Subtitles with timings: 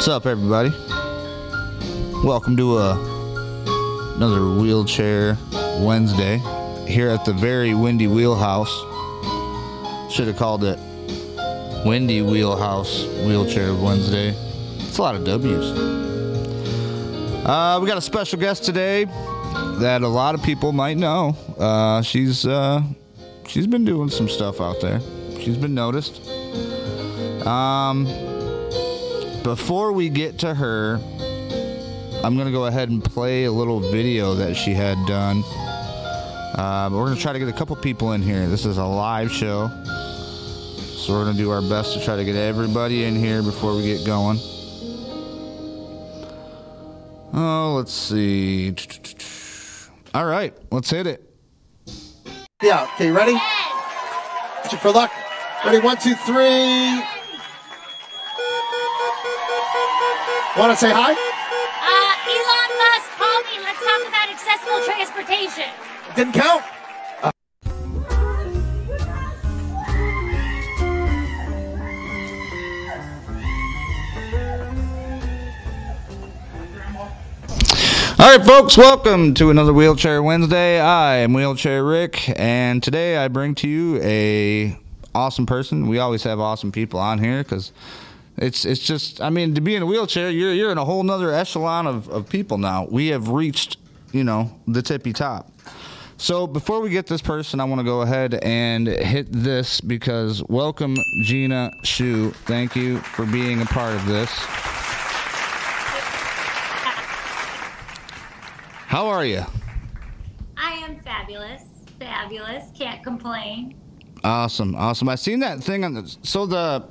[0.00, 0.70] What's up, everybody?
[2.24, 6.38] Welcome to a, another wheelchair Wednesday
[6.88, 8.70] here at the very windy wheelhouse.
[10.10, 10.78] Should have called it
[11.84, 14.30] Windy Wheelhouse Wheelchair Wednesday.
[14.78, 15.66] It's a lot of W's.
[17.44, 21.36] Uh, we got a special guest today that a lot of people might know.
[21.58, 22.80] Uh, she's uh,
[23.46, 25.02] she's been doing some stuff out there.
[25.40, 26.26] She's been noticed.
[27.46, 28.29] Um,
[29.42, 31.00] before we get to her,
[32.22, 35.42] I'm gonna go ahead and play a little video that she had done.
[36.54, 38.46] Uh, but we're gonna try to get a couple people in here.
[38.46, 39.68] This is a live show,
[40.96, 43.82] so we're gonna do our best to try to get everybody in here before we
[43.82, 44.38] get going.
[47.32, 48.74] Oh, let's see.
[50.12, 51.24] All right, let's hit it.
[52.62, 53.40] Yeah, okay, ready?
[54.68, 55.10] Check for luck.
[55.64, 57.02] Ready, one, two, three.
[60.58, 61.12] Want to say hi?
[61.12, 63.62] Uh, Elon Musk, call me.
[63.62, 65.70] Let's talk about accessible transportation.
[66.16, 66.64] Didn't count.
[78.18, 80.80] All right, folks, welcome to another Wheelchair Wednesday.
[80.80, 84.76] I am Wheelchair Rick, and today I bring to you a
[85.14, 85.86] awesome person.
[85.86, 87.70] We always have awesome people on here because
[88.36, 91.02] it's it's just I mean to be in a wheelchair, you're you're in a whole
[91.02, 92.86] nother echelon of, of people now.
[92.90, 93.76] We have reached
[94.12, 95.50] you know the tippy top.
[96.16, 100.42] So before we get this person, I want to go ahead and hit this because
[100.44, 102.34] welcome Gina Schuh.
[102.44, 104.30] Thank you for being a part of this.
[108.90, 109.44] How are you?
[110.56, 111.62] I am fabulous.
[111.98, 112.70] Fabulous.
[112.76, 113.80] Can't complain.
[114.24, 115.08] Awesome, awesome.
[115.08, 116.16] I seen that thing on the.
[116.22, 116.86] So the,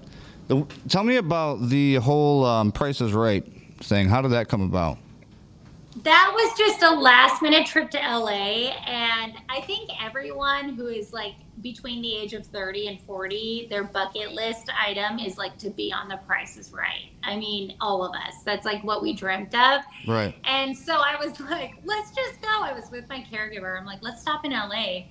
[0.49, 3.45] the tell me about the whole um, Price is Right
[3.77, 4.09] thing.
[4.09, 4.97] How did that come about?
[6.03, 8.71] That was just a last minute trip to LA.
[8.85, 13.83] And I think everyone who is like between the age of 30 and 40, their
[13.83, 17.09] bucket list item is like to be on the Price is Right.
[17.23, 18.41] I mean, all of us.
[18.43, 19.81] That's like what we dreamt of.
[20.07, 20.33] Right.
[20.45, 22.47] And so I was like, let's just go.
[22.49, 23.77] I was with my caregiver.
[23.77, 25.03] I'm like, let's stop in LA.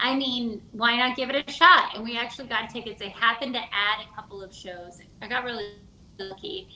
[0.00, 1.94] I mean, why not give it a shot?
[1.94, 2.98] And we actually got tickets.
[2.98, 5.00] They happened to add a couple of shows.
[5.22, 5.76] I got really
[6.18, 6.68] lucky.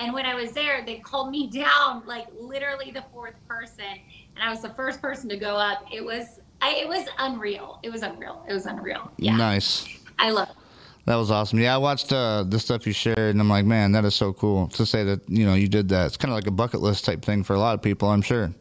[0.00, 4.42] And when I was there, they called me down, like literally the fourth person, and
[4.42, 5.84] I was the first person to go up.
[5.92, 7.78] It was, I, it was unreal.
[7.82, 8.44] It was unreal.
[8.48, 9.10] It was unreal.
[9.18, 9.86] Yeah, Nice.
[10.18, 10.56] I love it.
[11.04, 11.58] That was awesome.
[11.58, 14.32] Yeah, I watched uh, the stuff you shared, and I'm like, man, that is so
[14.32, 16.06] cool to say that you know you did that.
[16.06, 18.22] It's kind of like a bucket list type thing for a lot of people, I'm
[18.22, 18.54] sure.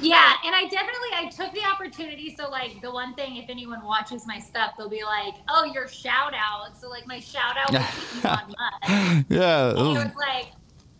[0.00, 2.34] Yeah, and I definitely I took the opportunity.
[2.36, 5.88] So like the one thing, if anyone watches my stuff, they'll be like, "Oh, your
[5.88, 9.26] shout out." So like my shout out was to Elon Musk.
[9.28, 9.70] yeah.
[9.70, 10.52] And it was like,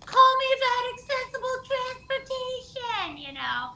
[0.04, 3.70] call me about accessible transportation, you know?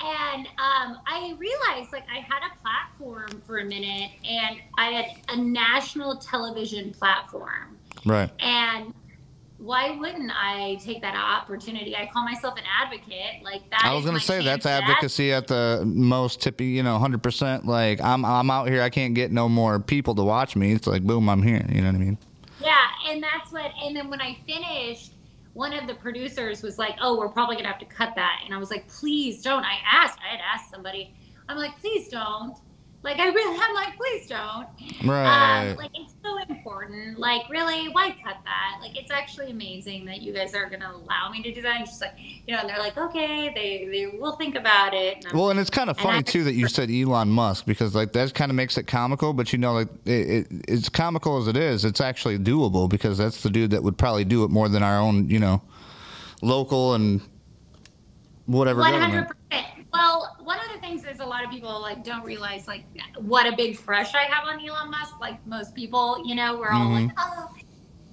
[0.00, 5.06] And um, I realized like I had a platform for a minute and I had
[5.28, 7.78] a national television platform.
[8.04, 8.30] right.
[8.40, 8.94] And
[9.58, 11.96] why wouldn't I take that opportunity?
[11.96, 13.42] I call myself an advocate.
[13.42, 13.82] Like that.
[13.84, 17.66] I was gonna say that's to advocacy at the most tippy, you know, hundred percent.
[17.66, 18.82] Like I'm, I'm out here.
[18.82, 20.72] I can't get no more people to watch me.
[20.72, 21.66] It's like boom, I'm here.
[21.68, 22.18] You know what I mean?
[22.60, 22.76] Yeah,
[23.08, 23.72] and that's what.
[23.82, 25.12] And then when I finished,
[25.54, 28.54] one of the producers was like, "Oh, we're probably gonna have to cut that," and
[28.54, 30.18] I was like, "Please don't." I asked.
[30.24, 31.14] I had asked somebody.
[31.48, 32.56] I'm like, "Please don't."
[33.02, 34.68] Like I really, I'm like, "Please don't."
[35.04, 35.70] Right.
[35.70, 36.14] Um, like it's
[36.50, 37.18] important.
[37.18, 38.78] Like really, why cut that?
[38.80, 41.76] Like it's actually amazing that you guys are gonna allow me to do that.
[41.76, 45.24] And just like you know, and they're like, "Okay, they they will think about it."
[45.24, 48.12] And Well, and it's kind of funny too that you said Elon Musk because like
[48.12, 51.48] that kind of makes it comical, but you know, like it, it, it's comical as
[51.48, 54.68] it is, it's actually doable because that's the dude that would probably do it more
[54.68, 55.62] than our own, you know,
[56.42, 57.20] local and
[58.46, 59.66] whatever hundred percent.
[59.92, 62.84] Well, one of the things is a lot of people like don't realize like
[63.18, 65.14] what a big crush I have on Elon Musk.
[65.20, 67.18] Like most people, you know, we're all like, mm-hmm.
[67.18, 67.54] oh.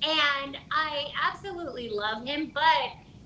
[0.07, 2.61] And I absolutely love him, but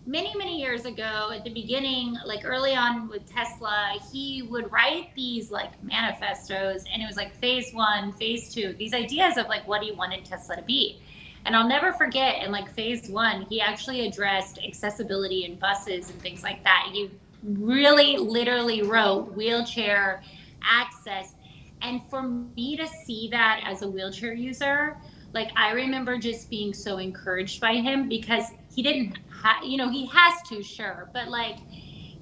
[0.05, 5.13] many many years ago at the beginning like early on with tesla he would write
[5.13, 9.67] these like manifestos and it was like phase one phase two these ideas of like
[9.67, 10.99] what he wanted tesla to be
[11.45, 16.19] and i'll never forget in like phase one he actually addressed accessibility in buses and
[16.21, 17.11] things like that he
[17.43, 20.21] really literally wrote wheelchair
[20.63, 21.35] access
[21.81, 24.97] and for me to see that as a wheelchair user
[25.33, 29.89] like i remember just being so encouraged by him because he didn't ha- you know
[29.89, 31.59] he has to sure but like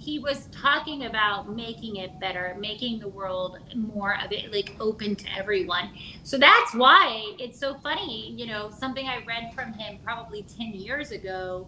[0.07, 5.17] he was talking about making it better, making the world more of it like open
[5.17, 5.91] to everyone.
[6.23, 8.31] So that's why it's so funny.
[8.31, 11.67] You know, something I read from him probably 10 years ago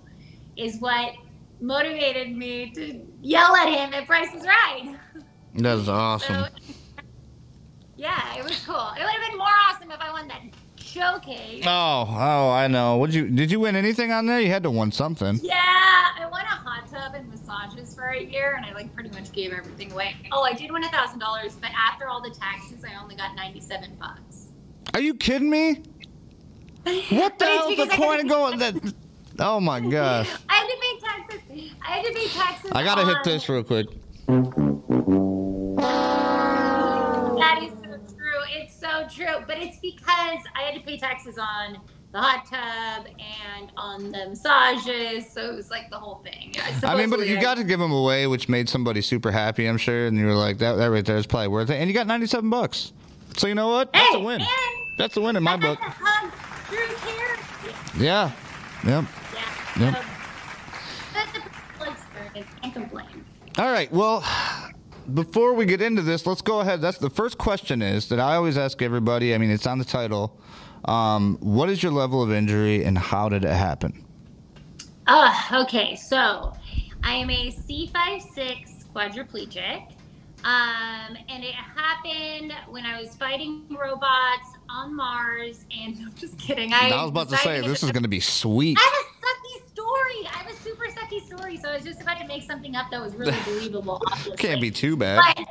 [0.56, 1.16] is what
[1.62, 4.96] motivated me to yell at him at Price is Right.
[5.56, 6.46] That's awesome.
[6.46, 6.74] So,
[7.98, 8.92] yeah, it was cool.
[8.98, 10.42] It would have been more awesome if I won that
[10.78, 11.64] showcase.
[11.66, 12.98] Oh, oh, I know.
[12.98, 13.28] Would you?
[13.28, 14.40] Did you win anything on there?
[14.40, 15.40] You had to win something.
[15.42, 19.10] Yeah, I won a hot tub and massages for a year, and I like pretty
[19.10, 20.16] much gave everything away.
[20.32, 23.36] Oh, I did win a thousand dollars, but after all the taxes, I only got
[23.36, 24.48] ninety-seven bucks.
[24.94, 25.84] Are you kidding me?
[27.10, 28.60] What the hell's the point of going?
[28.60, 28.94] That.
[29.38, 30.30] Oh my gosh!
[30.50, 31.69] I had to pay taxes.
[31.86, 32.72] I had to pay taxes.
[32.74, 33.88] I gotta hit on- this real quick.
[37.40, 38.44] That is so true.
[38.50, 39.44] It's so true.
[39.48, 41.80] But it's because I had to pay taxes on
[42.12, 45.32] the hot tub and on the massages.
[45.32, 46.54] So it was like the whole thing.
[46.84, 49.78] I mean, but you got to give them away, which made somebody super happy, I'm
[49.78, 50.08] sure.
[50.08, 51.76] And you were like, that, that right there is probably worth it.
[51.76, 52.94] And you got 97 bucks.
[53.38, 53.94] So you know what?
[53.94, 54.42] That's Hey, a win.
[54.98, 55.80] That's a win in my I book.
[55.82, 56.32] hug
[56.70, 57.38] Drew Carey.
[58.04, 58.32] Yeah.
[58.86, 59.06] Yep.
[59.34, 59.86] Yeah.
[59.86, 59.96] Yep.
[59.96, 60.02] So
[61.14, 61.42] that's a
[61.80, 63.26] pretty cool Complain.
[63.58, 63.92] All right.
[63.92, 64.24] Well,
[65.14, 66.82] before we get into this, let's go ahead.
[66.82, 69.34] That's the first question is that I always ask everybody.
[69.34, 70.40] I mean, it's on the title.
[70.86, 74.06] Um, what is your level of injury and how did it happen?
[75.08, 76.54] Uh, okay, so
[77.04, 79.92] I am a C56 quadriplegic.
[80.44, 85.66] Um, and it happened when I was fighting robots on Mars.
[85.76, 86.74] And I'm just kidding.
[86.74, 88.78] I, I was about to say this is going to be sweet.
[88.80, 90.28] I have a sucky story.
[90.28, 91.58] I have a super sucky story.
[91.58, 94.02] So I was just about to make something up that was really believable.
[94.12, 94.38] Obviously.
[94.38, 95.22] Can't be too bad.
[95.36, 95.48] But,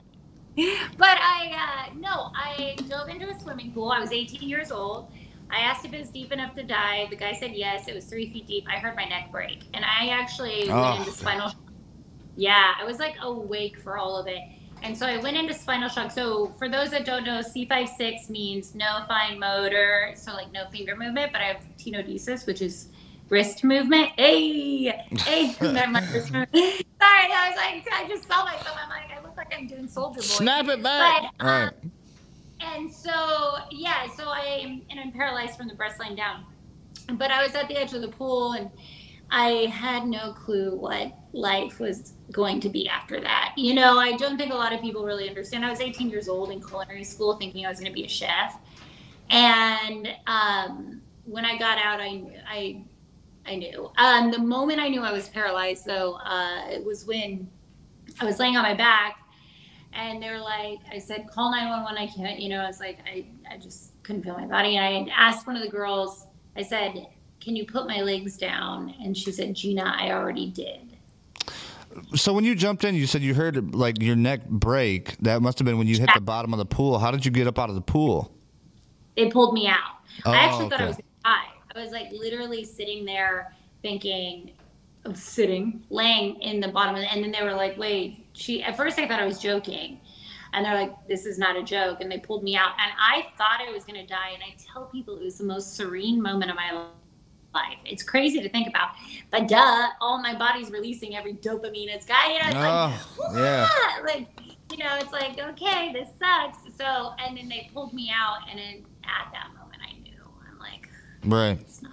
[0.96, 3.90] but I, uh, no, I dove into a swimming pool.
[3.90, 5.10] I was 18 years old.
[5.50, 7.10] I asked if it was deep enough to dive.
[7.10, 7.88] The guy said yes.
[7.88, 8.64] It was three feet deep.
[8.68, 10.82] I heard my neck break, and I actually Oh.
[10.82, 11.52] went into spinal.
[12.36, 14.38] Yeah, I was like awake for all of it,
[14.82, 16.10] and so I went into spinal shock.
[16.10, 20.96] So for those that don't know, C5-6 means no fine motor, so like no finger
[20.96, 21.32] movement.
[21.32, 22.88] But I have tenodesis, which is
[23.28, 24.10] wrist movement.
[24.16, 24.88] Hey,
[25.19, 26.50] hey, my wrist movement.
[26.52, 28.76] Sorry, I was like, I just saw myself.
[28.82, 30.20] I'm like, I look like I'm doing Soulja Boy.
[30.20, 31.32] Snap it back.
[31.38, 31.72] But, um, right.
[32.60, 36.44] and so, yeah, so I am, and I'm paralyzed from the breast line down.
[37.12, 38.70] But I was at the edge of the pool and
[39.30, 43.54] I had no clue what life was going to be after that.
[43.56, 45.64] You know, I don't think a lot of people really understand.
[45.64, 48.08] I was 18 years old in culinary school thinking I was going to be a
[48.08, 48.58] chef.
[49.30, 52.82] And um, when I got out, I, I,
[53.46, 53.90] I knew.
[53.96, 57.48] Um, the moment I knew I was paralyzed, though, uh, it was when
[58.20, 59.19] I was laying on my back
[59.92, 61.98] and they're like, I said, call 911.
[61.98, 64.76] I can't, you know, I was like, I, I just couldn't feel my body.
[64.76, 66.26] And I asked one of the girls,
[66.56, 67.08] I said,
[67.40, 68.94] can you put my legs down?
[69.02, 70.97] And she said, Gina, I already did.
[72.14, 75.16] So when you jumped in, you said you heard like your neck break.
[75.18, 76.98] That must have been when you hit the bottom of the pool.
[76.98, 78.32] How did you get up out of the pool?
[79.16, 79.98] They pulled me out.
[80.24, 81.44] Oh, I actually thought I was going to die.
[81.74, 83.52] I was like literally sitting there
[83.82, 84.52] thinking,
[85.04, 88.62] I'm sitting, laying in the bottom of the, and then they were like, wait, she,
[88.62, 90.00] at first I thought I was joking.
[90.52, 92.00] And they're like, this is not a joke.
[92.00, 92.70] And they pulled me out.
[92.80, 94.30] And I thought I was going to die.
[94.34, 96.86] And I tell people it was the most serene moment of my life.
[97.84, 98.90] It's crazy to think about.
[99.30, 102.28] But duh, all my body's releasing every dopamine it's got.
[102.28, 102.48] You know,
[102.94, 103.66] it's Oh, like, yeah.
[103.70, 104.28] "Ah," like,
[104.70, 106.58] you know, it's like, okay, this sucks.
[106.76, 108.48] So, and then they pulled me out.
[108.50, 110.22] And then at that moment, I knew.
[110.50, 110.88] I'm like,
[111.24, 111.58] Right.
[111.60, 111.92] it's not.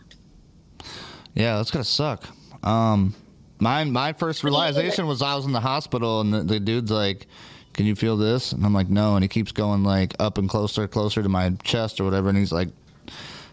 [1.33, 2.25] Yeah, that's gonna suck.
[2.63, 3.15] Um,
[3.59, 4.65] mine, my first What do you do?
[4.77, 7.27] realization was I was in the hospital and the, the dude's like,
[7.73, 10.47] "Can you feel this?" And I'm like, "No," and he keeps going like up and
[10.49, 12.69] closer, closer to my chest or whatever, and he's like,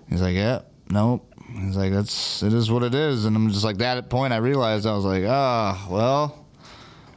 [0.09, 0.61] he's like, "Yeah,
[0.91, 1.27] nope."
[1.61, 4.33] He's like, "That's it is what it is," and I'm just like, that At point
[4.33, 6.47] I realized I was like, "Ah, well,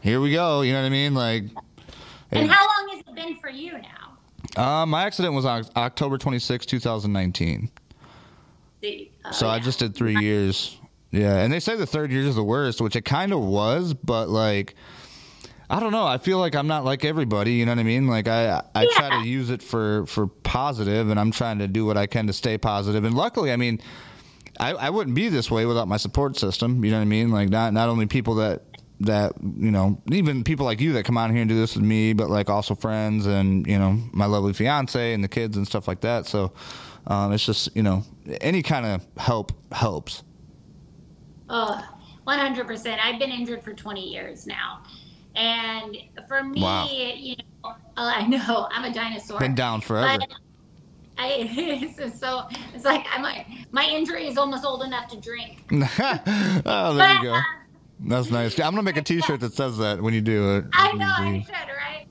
[0.01, 1.13] here we go." You know what I mean?
[1.13, 1.43] Like,
[2.31, 4.81] And how long has it been for you now?
[4.81, 7.69] uh, my accident was on October 26, 2019.
[8.81, 10.77] See, oh, So I just did three years.
[11.11, 13.93] Yeah, and they say the third year is the worst, which it kind of was,
[13.93, 14.75] but like,
[15.69, 16.05] I don't know.
[16.05, 17.53] I feel like I'm not like everybody.
[17.53, 18.07] You know what I mean?
[18.07, 21.85] Like I, I try to use it for for positive, and I'm trying to do
[21.85, 23.03] what I can to stay positive.
[23.05, 23.79] And luckily, I mean,
[24.59, 26.83] I, I wouldn't be this way without my support system.
[26.83, 27.31] You know what I mean?
[27.31, 28.63] Like not not only people that
[29.01, 31.83] that you know even people like you that come out here and do this with
[31.83, 35.65] me, but like also friends and you know my lovely fiance and the kids and
[35.67, 36.25] stuff like that.
[36.25, 36.53] So
[37.07, 38.03] um, it's just you know
[38.41, 40.23] any kind of help helps.
[41.49, 41.83] Oh,
[42.27, 42.97] 100%.
[42.99, 44.81] I've been injured for 20 years now.
[45.35, 45.95] And
[46.27, 46.87] for me, Wow.
[46.89, 49.37] you know, uh, I know I'm a dinosaur.
[49.39, 50.17] Been down forever.
[50.19, 50.29] But
[51.17, 55.63] I, so it's like I'm like, my injury is almost old enough to drink.
[55.71, 57.39] oh, there you go.
[58.01, 58.59] That's nice.
[58.59, 60.65] I'm gonna make a T-shirt that says that when you do it.
[60.73, 62.07] I know I should, right?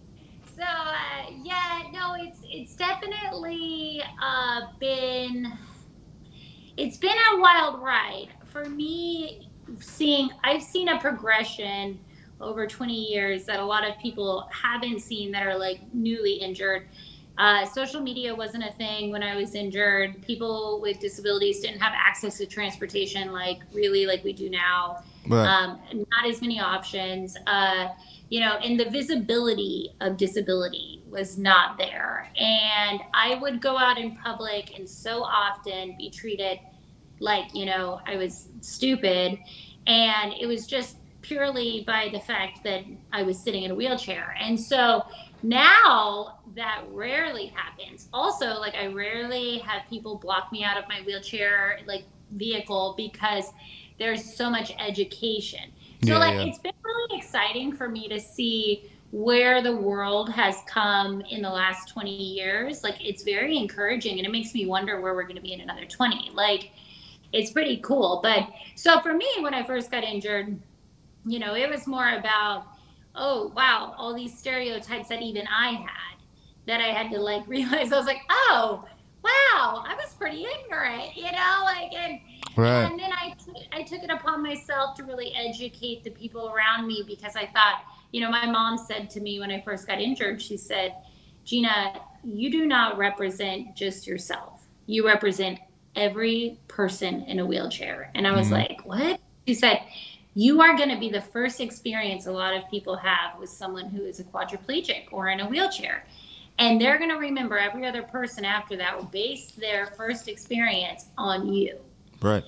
[0.56, 5.52] So uh, yeah, no, it's it's definitely uh, been
[6.76, 9.50] it's been a wild ride for me.
[9.78, 12.00] Seeing I've seen a progression
[12.40, 16.88] over 20 years that a lot of people haven't seen that are like newly injured.
[17.36, 20.22] Uh, social media wasn't a thing when I was injured.
[20.22, 25.02] People with disabilities didn't have access to transportation like really like we do now.
[25.26, 25.46] Right.
[25.46, 27.36] Um, not as many options.
[27.46, 27.88] Uh,
[28.30, 32.30] you know, and the visibility of disability was not there.
[32.36, 36.58] And I would go out in public and so often be treated
[37.20, 39.38] like, you know, I was stupid.
[39.86, 44.36] And it was just purely by the fact that I was sitting in a wheelchair.
[44.40, 45.04] And so
[45.42, 48.08] now that rarely happens.
[48.12, 53.52] Also, like I rarely have people block me out of my wheelchair like vehicle because
[53.99, 55.70] there's so much education.
[56.04, 56.44] So Yeah, like yeah.
[56.44, 61.50] it's been really exciting for me to see where the world has come in the
[61.50, 62.82] last 20 years.
[62.82, 65.61] Like it's very encouraging and it makes me wonder where we're going to be in
[65.61, 66.30] another 20.
[66.34, 66.73] Like
[67.32, 68.20] it's pretty cool.
[68.23, 70.58] But so for me when I first got injured,
[71.25, 72.66] you know, it was more about
[73.16, 76.13] oh, wow, all these stereotypes that even I had
[76.66, 78.85] that I had to like realize I was like, oh,
[79.23, 82.21] wow, I was pretty ignorant, you know, like and
[82.56, 82.85] Right.
[82.85, 86.87] and then I, t- I took it upon myself to really educate the people around
[86.87, 90.00] me because I thought, you know, my mom said to me when I first got
[90.00, 90.94] injured, she said,
[91.44, 94.66] Gina, you do not represent just yourself.
[94.87, 95.59] You represent
[95.97, 98.11] every person in a wheelchair.
[98.14, 98.54] And I was mm-hmm.
[98.54, 99.21] like, what?
[99.47, 99.80] She said,
[100.35, 103.88] you are going to be the first experience a lot of people have with someone
[103.88, 106.06] who is a quadriplegic or in a wheelchair.
[106.58, 111.06] And they're going to remember every other person after that will base their first experience
[111.18, 111.78] on you.
[112.23, 112.44] Right.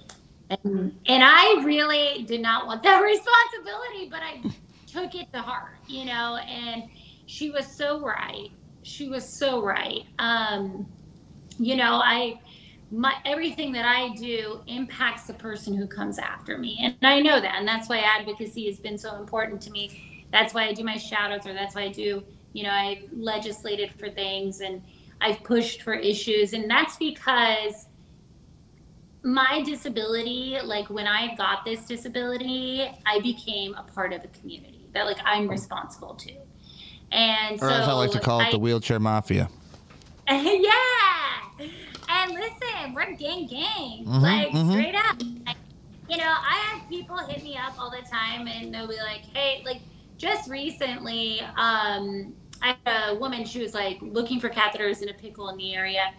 [0.51, 4.43] And, and I really did not want that responsibility, but I
[4.87, 6.85] took it to heart, you know, and
[7.27, 8.51] she was so right.
[8.83, 10.05] She was so right.
[10.21, 10.87] Um,
[11.59, 12.41] you know, I,
[12.91, 16.79] my, everything that I do impacts the person who comes after me.
[16.81, 17.57] And I know that.
[17.57, 20.27] And that's why advocacy has been so important to me.
[20.31, 22.23] That's why I do my shout outs or that's why I do,
[22.57, 24.83] you know, I've legislated for things and
[25.21, 26.55] I've pushed for issues.
[26.55, 27.87] And that's because
[29.23, 34.89] my disability, like when I got this disability, I became a part of a community
[34.95, 36.33] that like I'm responsible to.
[37.13, 39.51] And Or so as I like to call it, the wheelchair mafia.
[40.27, 40.47] yeah.
[42.09, 44.07] And listen, we're gang gang.
[44.07, 44.71] Mhm, like mhm.
[44.71, 45.21] straight up.
[45.47, 45.57] Like,
[46.09, 49.27] you know, I have people hit me up all the time and they'll be like,
[49.35, 49.83] hey, like
[50.17, 55.15] just recently, um, I had a woman, she was like looking for catheters in a
[55.15, 56.13] pickle in the area.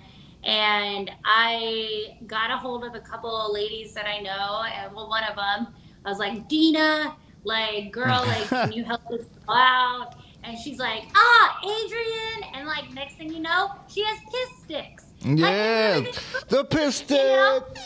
[0.44, 4.64] And I got a hold of a couple of ladies that I know.
[4.64, 5.74] And well, one of them,
[6.06, 10.16] I was like, Dina, like, girl, like, can you help this girl out?
[10.44, 12.54] And she's like, ah, Adrian.
[12.54, 15.06] And like, next thing you know, she has piss sticks.
[15.22, 16.06] Yeah.
[16.48, 17.64] The piss You know?
[17.74, 17.84] stick.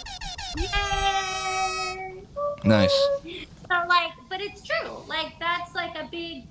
[0.58, 2.24] Yay!
[2.64, 3.08] Nice.
[3.24, 4.98] So like, but it's true.
[5.08, 6.44] Like that's like a big,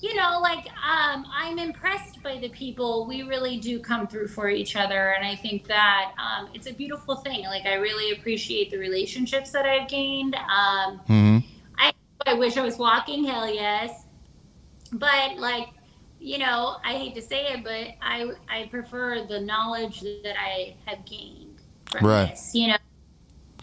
[0.00, 3.06] you know, like um, I'm impressed by the people.
[3.06, 6.72] We really do come through for each other, and I think that um, it's a
[6.72, 7.44] beautiful thing.
[7.44, 10.34] Like I really appreciate the relationships that I've gained.
[10.36, 11.38] Um, hmm
[11.78, 11.92] I
[12.26, 13.24] I wish I was walking.
[13.24, 14.06] Hell yes,
[14.92, 15.68] but like.
[16.22, 20.76] You know, I hate to say it, but I I prefer the knowledge that I
[20.84, 22.28] have gained from Right.
[22.28, 22.54] this.
[22.54, 22.76] You know,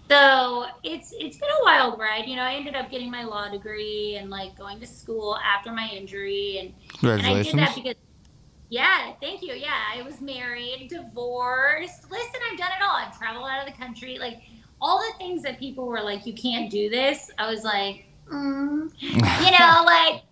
[0.10, 2.26] so it's it's been a wild ride.
[2.28, 5.72] You know, I ended up getting my law degree and like going to school after
[5.72, 7.96] my injury, and and I did that because
[8.70, 9.54] yeah, thank you.
[9.54, 12.12] Yeah, I was married, divorced.
[12.12, 12.96] Listen, I've done it all.
[12.96, 14.42] I've traveled out of the country, like
[14.82, 17.32] all the things that people were like, you can't do this.
[17.38, 18.92] I was like, mm.
[19.02, 20.24] you know, like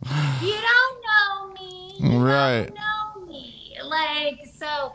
[0.41, 1.96] you don't know me.
[2.00, 2.65] You Right.
[2.65, 3.77] Don't know me.
[3.84, 4.91] Like so.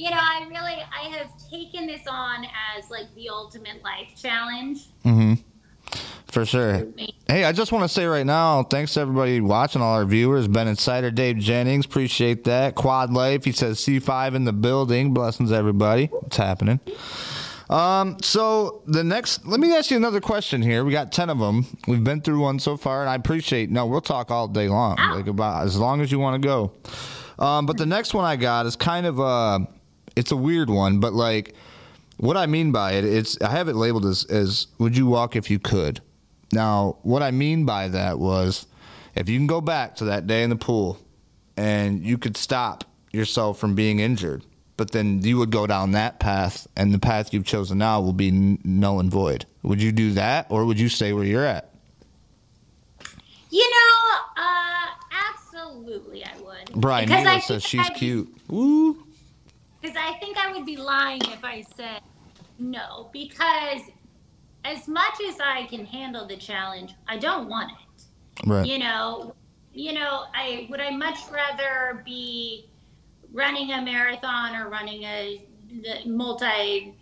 [0.00, 4.86] You know, I really I have taken this on as like the ultimate life challenge.
[5.04, 5.34] Mm-hmm.
[6.32, 6.86] For sure.
[7.28, 10.48] Hey, I just want to say right now, thanks to everybody watching, all our viewers.
[10.48, 12.76] Ben Insider, Dave Jennings, appreciate that.
[12.76, 15.12] Quad Life, he says C5 in the building.
[15.12, 16.06] Blessings, everybody.
[16.06, 16.80] What's happening?
[17.68, 20.82] Um, so the next, let me ask you another question here.
[20.82, 21.66] We got 10 of them.
[21.86, 24.96] We've been through one so far, and I appreciate, no, we'll talk all day long,
[24.96, 26.72] like about as long as you want to go.
[27.38, 29.66] Um, but the next one I got is kind of a,
[30.16, 31.54] it's a weird one, but like
[32.16, 35.36] what I mean by it, it's I have it labeled as as would you walk
[35.36, 36.00] if you could.
[36.52, 38.66] Now, what I mean by that was
[39.14, 40.98] if you can go back to that day in the pool
[41.56, 44.44] and you could stop yourself from being injured,
[44.76, 48.12] but then you would go down that path and the path you've chosen now will
[48.12, 49.46] be null and void.
[49.62, 51.70] Would you do that or would you stay where you're at?
[53.50, 54.86] You know, uh,
[55.28, 56.72] absolutely I would.
[56.80, 58.32] Brian because Nilo says she's I, cute.
[58.48, 58.99] Woo.
[59.80, 62.02] Because I think I would be lying if I said
[62.58, 63.08] no.
[63.12, 63.80] Because
[64.64, 68.04] as much as I can handle the challenge, I don't want it.
[68.46, 68.66] Right.
[68.66, 69.34] You know,
[69.72, 72.68] you know, I would I much rather be
[73.32, 75.46] running a marathon or running a
[76.06, 76.94] multi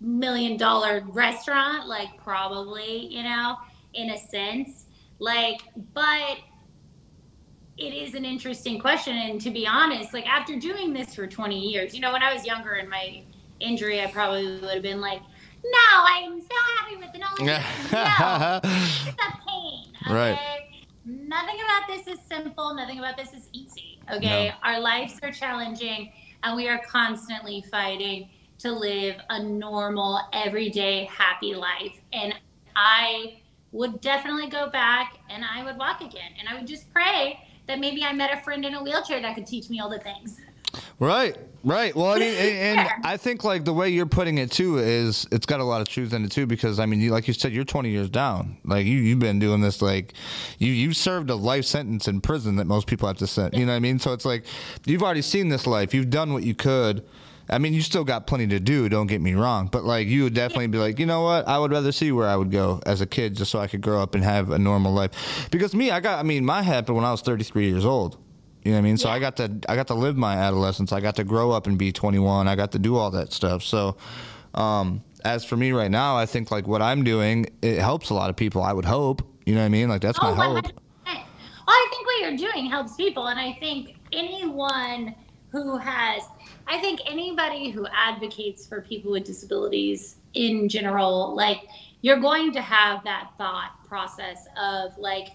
[0.00, 3.56] million dollar restaurant, like probably, you know,
[3.94, 4.86] in a sense.
[5.18, 5.62] Like,
[5.94, 6.38] but
[7.78, 9.16] it is an interesting question.
[9.16, 12.34] And to be honest, like after doing this for 20 years, you know, when I
[12.34, 13.22] was younger and my
[13.60, 15.20] injury, I probably would have been like,
[15.64, 17.40] no, I'm so happy with the knowledge.
[17.42, 19.84] no, it's a pain.
[20.06, 20.14] Okay?
[20.14, 20.68] Right.
[21.04, 22.74] Nothing about this is simple.
[22.74, 24.00] Nothing about this is easy.
[24.12, 24.48] Okay.
[24.48, 24.54] No.
[24.62, 31.54] Our lives are challenging and we are constantly fighting to live a normal, everyday, happy
[31.54, 31.98] life.
[32.12, 32.34] And
[32.74, 36.32] I would definitely go back and I would walk again.
[36.38, 39.34] And I would just pray that maybe I met a friend in a wheelchair that
[39.34, 40.40] could teach me all the things.
[41.00, 41.94] Right, right.
[41.94, 45.26] Well, I mean, and, and I think like the way you're putting it too is
[45.30, 47.34] it's got a lot of truth in it too because I mean, you, like you
[47.34, 48.58] said, you're 20 years down.
[48.64, 50.14] Like you, you've been doing this like
[50.58, 53.54] you you served a life sentence in prison that most people have to send.
[53.54, 53.98] You know what I mean?
[53.98, 54.44] So it's like
[54.84, 55.94] you've already seen this life.
[55.94, 57.04] You've done what you could.
[57.50, 58.88] I mean, you still got plenty to do.
[58.88, 61.48] Don't get me wrong, but like you would definitely be like, you know what?
[61.48, 63.80] I would rather see where I would go as a kid, just so I could
[63.80, 65.48] grow up and have a normal life.
[65.50, 66.18] Because me, I got.
[66.18, 68.18] I mean, my happened when I was 33 years old.
[68.64, 68.96] You know what I mean?
[68.98, 69.14] So Yeah.
[69.14, 70.92] I got to I got to live my adolescence.
[70.92, 72.48] I got to grow up and be 21.
[72.48, 73.62] I got to do all that stuff.
[73.62, 73.96] So
[74.54, 78.14] um, as for me right now, I think like what I'm doing it helps a
[78.14, 78.62] lot of people.
[78.62, 79.22] I would hope.
[79.46, 79.88] You know what I mean?
[79.88, 80.64] Like that's my Oh, hope.
[80.66, 80.72] 100%.
[81.06, 83.28] Well, I think what you're doing helps people.
[83.28, 85.14] And I think anyone
[85.50, 86.22] who has,
[86.66, 91.68] I think anybody who advocates for people with disabilities in general, like,
[92.02, 95.28] you're going to have that thought process of, like,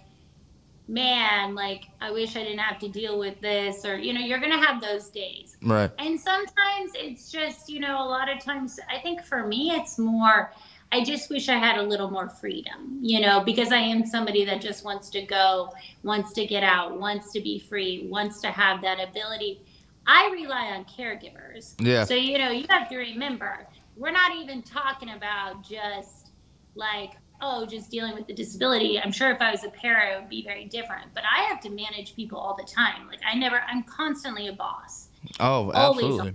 [0.87, 3.85] man, like, I wish I didn't have to deal with this.
[3.85, 5.57] Or, you know, you're going to have those days.
[5.61, 5.89] Right.
[5.97, 9.97] And sometimes it's just, you know, a lot of times, I think for me, it's
[9.97, 10.53] more,
[10.91, 14.45] I just wish I had a little more freedom, you know, because I am somebody
[14.45, 18.47] that just wants to go, wants to get out, wants to be free, wants to
[18.51, 19.61] have that ability.
[20.07, 21.75] I rely on caregivers.
[21.79, 22.03] Yeah.
[22.03, 26.31] So, you know, you have to remember, we're not even talking about just
[26.75, 27.11] like,
[27.41, 28.99] oh, just dealing with the disability.
[28.99, 31.13] I'm sure if I was a parent, it would be very different.
[31.13, 33.07] But I have to manage people all the time.
[33.07, 35.07] Like, I never, I'm constantly a boss
[35.39, 36.05] Oh, Always.
[36.05, 36.33] absolutely.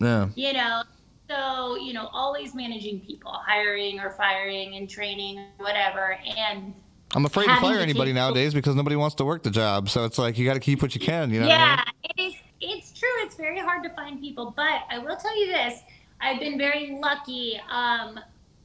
[0.00, 0.28] Yeah.
[0.36, 0.82] you know
[1.28, 6.72] so you know always managing people hiring or firing and training whatever and
[7.16, 9.88] I'm afraid to fire to anybody nowadays because nobody wants to work the job.
[9.88, 11.32] So it's like you got to keep what you can.
[11.32, 11.46] You know.
[11.48, 15.16] yeah I it is it's true it's very hard to find people but i will
[15.16, 15.80] tell you this
[16.20, 18.18] i've been very lucky um,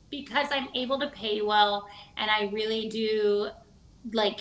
[0.09, 3.49] because i'm able to pay well and i really do
[4.13, 4.39] like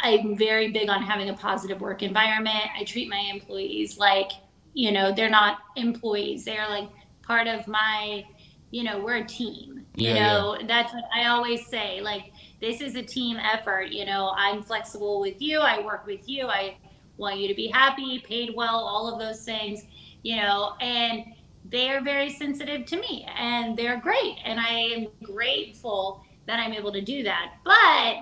[0.00, 2.64] i'm very big on having a positive work environment.
[2.78, 4.30] I treat my employees like
[4.72, 6.88] you know they're not employees they're like
[7.22, 8.24] part of my
[8.70, 10.32] you know we're a team you Yeah, yeah.
[10.32, 10.58] know?
[10.66, 14.32] That's what i always say like this is a team effort you know?
[14.36, 16.76] I'm flexible with you i work with you i
[17.20, 19.84] want you to be happy paid well all of those things
[20.22, 21.24] you know and
[21.66, 26.92] they're very sensitive to me and they're great and i am grateful that i'm able
[26.92, 28.16] to do that but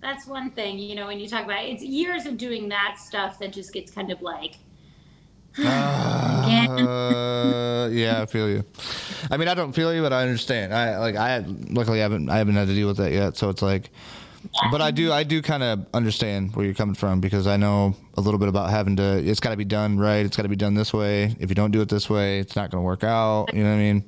[0.00, 3.38] that's one thing you know when you talk about it's years of doing that stuff
[3.38, 4.56] that just gets kind of like
[6.48, 8.64] Uh, yeah, I feel you.
[9.30, 10.74] I mean, I don't feel you, but I understand.
[10.74, 11.38] I like I
[11.70, 13.90] luckily haven't I haven't had to deal with that yet, so it's like.
[14.70, 17.94] But I do I do kind of understand where you're coming from because I know
[18.16, 19.18] a little bit about having to.
[19.18, 20.24] It's got to be done right.
[20.24, 21.36] It's got to be done this way.
[21.38, 23.54] If you don't do it this way, it's not going to work out.
[23.54, 24.04] You know what I mean?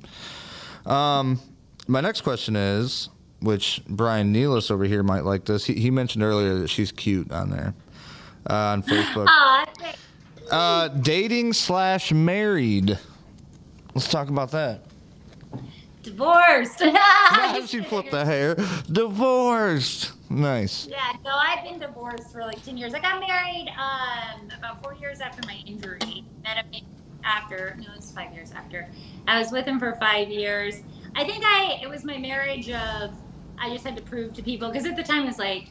[0.85, 1.39] Um,
[1.87, 3.09] my next question is,
[3.41, 5.65] which Brian Nealis over here might like this.
[5.65, 7.73] He, he mentioned earlier that she's cute on there
[8.49, 9.27] uh, on Facebook.
[10.51, 12.97] Uh, dating slash married.
[13.93, 14.81] Let's talk about that.
[16.01, 16.79] divorced
[17.67, 18.55] she flipped the hair.
[18.91, 20.13] Divorced.
[20.29, 20.87] Nice.
[20.87, 22.93] Yeah, no, I've been divorced for like 10 years.
[22.93, 26.23] I got married um, about four years after my injury.
[26.43, 26.85] Met him
[27.23, 28.87] after, no, it was five years after.
[29.27, 30.81] I was with him for five years.
[31.15, 33.11] I think I, it was my marriage of,
[33.57, 35.69] I just had to prove to people, because at the time it was like,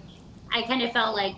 [0.53, 1.37] I kind of felt like,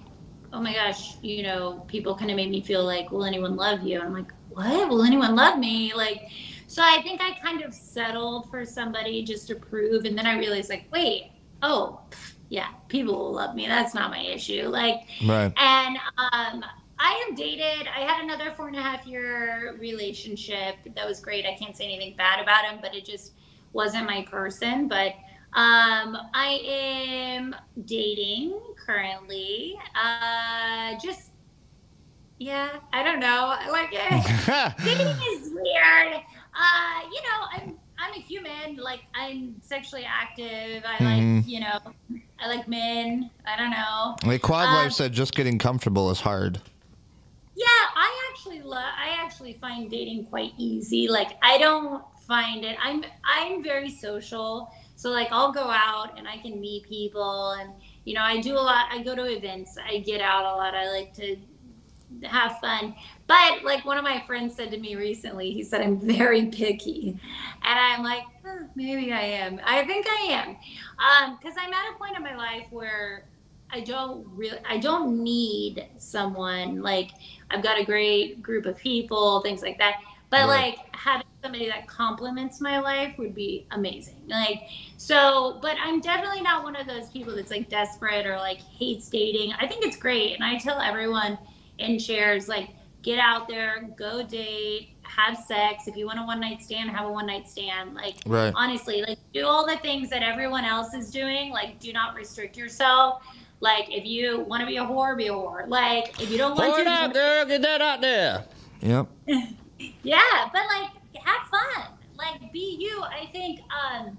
[0.52, 3.82] oh my gosh, you know, people kind of made me feel like, will anyone love
[3.82, 4.00] you?
[4.00, 4.88] And I'm like, what?
[4.88, 5.92] Will anyone love me?
[5.94, 6.22] Like,
[6.66, 10.06] so I think I kind of settled for somebody just to prove.
[10.06, 11.30] And then I realized, like, wait,
[11.62, 12.00] oh,
[12.50, 13.66] yeah, people will love me.
[13.66, 14.68] That's not my issue.
[14.68, 15.52] Like, Right.
[15.56, 16.64] and um,
[16.98, 17.88] I have dated.
[17.88, 21.46] I had another four and a half year relationship that was great.
[21.46, 23.32] I can't say anything bad about him, but it just
[23.72, 24.86] wasn't my person.
[24.88, 25.14] But
[25.54, 29.76] um, I am dating currently.
[29.94, 31.30] Uh, just
[32.38, 33.54] yeah, I don't know.
[33.70, 36.14] Like eh, dating is weird.
[36.54, 38.76] Uh, you know, I'm I'm a human.
[38.82, 40.82] Like I'm sexually active.
[40.86, 41.36] I Mhm.
[41.38, 41.78] like you know,
[42.42, 43.30] I like men.
[43.46, 44.16] I don't know.
[44.24, 46.60] Like Quad Um, Life said, just getting comfortable is hard.
[47.54, 48.82] Yeah, I actually love.
[48.98, 51.08] I actually find dating quite easy.
[51.08, 52.76] Like I don't find it.
[52.82, 54.72] I'm I'm very social.
[54.96, 57.72] So like I'll go out and I can meet people and
[58.04, 58.86] you know I do a lot.
[58.90, 59.76] I go to events.
[59.82, 60.74] I get out a lot.
[60.74, 61.36] I like to
[62.24, 62.94] have fun.
[63.26, 67.18] But like one of my friends said to me recently, he said I'm very picky,
[67.62, 68.39] and I'm like, "Huh,
[68.74, 69.60] maybe I am.
[69.64, 70.48] I think I am,
[70.98, 73.26] um, because I'm at a point in my life where
[73.72, 77.12] I don't really, I don't need someone like
[77.50, 80.00] I've got a great group of people, things like that.
[80.30, 84.22] But like having somebody that complements my life would be amazing.
[84.28, 84.62] Like
[84.96, 89.08] so, but I'm definitely not one of those people that's like desperate or like hates
[89.08, 89.52] dating.
[89.58, 91.38] I think it's great, and I tell everyone
[91.78, 92.70] in shares like
[93.02, 95.86] get out there, go date, have sex.
[95.86, 97.94] If you want a one night stand, have a one night stand.
[97.94, 98.52] Like Right.
[98.54, 101.50] honestly, like do all the things that everyone else is doing.
[101.50, 103.22] Like do not restrict yourself.
[103.60, 105.68] Like if you want to be a whore, be a whore.
[105.68, 107.44] Like if you don't want to, girl.
[107.44, 108.44] Get that out there.
[108.80, 109.08] Yep.
[110.02, 110.90] yeah, but like
[111.24, 111.92] have fun.
[112.16, 113.02] Like be you.
[113.02, 114.18] I think um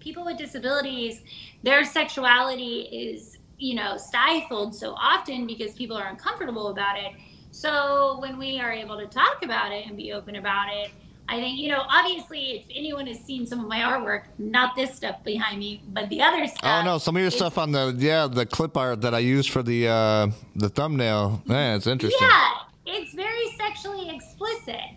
[0.00, 1.22] people with disabilities,
[1.62, 7.12] their sexuality is, you know, stifled so often because people are uncomfortable about it.
[7.54, 10.90] So when we are able to talk about it and be open about it,
[11.28, 14.92] I think, you know, obviously if anyone has seen some of my artwork, not this
[14.92, 16.60] stuff behind me, but the other stuff.
[16.64, 19.50] Oh no, some of your stuff on the yeah the clip art that I used
[19.50, 21.42] for the uh the thumbnail.
[21.46, 22.26] Man, it's interesting.
[22.28, 22.54] Yeah,
[22.86, 24.90] it's very sexually explicit.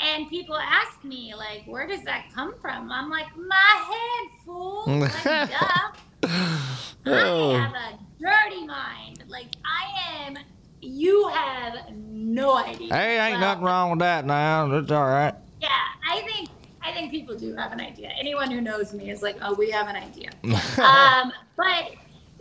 [0.00, 2.90] And people ask me, like, where does that come from?
[2.90, 4.84] I'm like, my head, fool.
[4.98, 5.90] Like, duh.
[7.06, 7.54] Oh.
[7.54, 9.24] I have a dirty mind.
[9.28, 10.38] Like, I am,
[10.80, 12.94] you have no idea.
[12.94, 14.72] Hey, ain't Well, nothing wrong with that now.
[14.76, 15.34] It's all right.
[15.60, 15.68] Yeah,
[16.08, 16.48] I think,
[16.82, 18.10] I think people do have an idea.
[18.18, 20.30] Anyone who knows me is like, oh, we have an idea.
[20.44, 21.92] um, but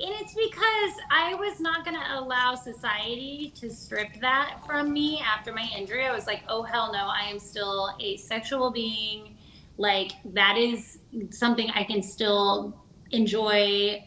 [0.02, 5.21] and it's because I was not going to allow society to strip that from me
[5.21, 6.06] after my injury.
[6.06, 9.36] I was like, oh hell no, I am still a sexual being.
[9.78, 10.99] Like that is
[11.32, 14.06] something I can still enjoy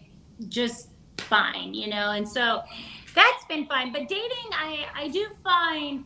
[0.48, 2.12] just fine, you know.
[2.12, 2.62] And so
[3.14, 3.92] that's been fine.
[3.92, 6.04] But dating, I I do find.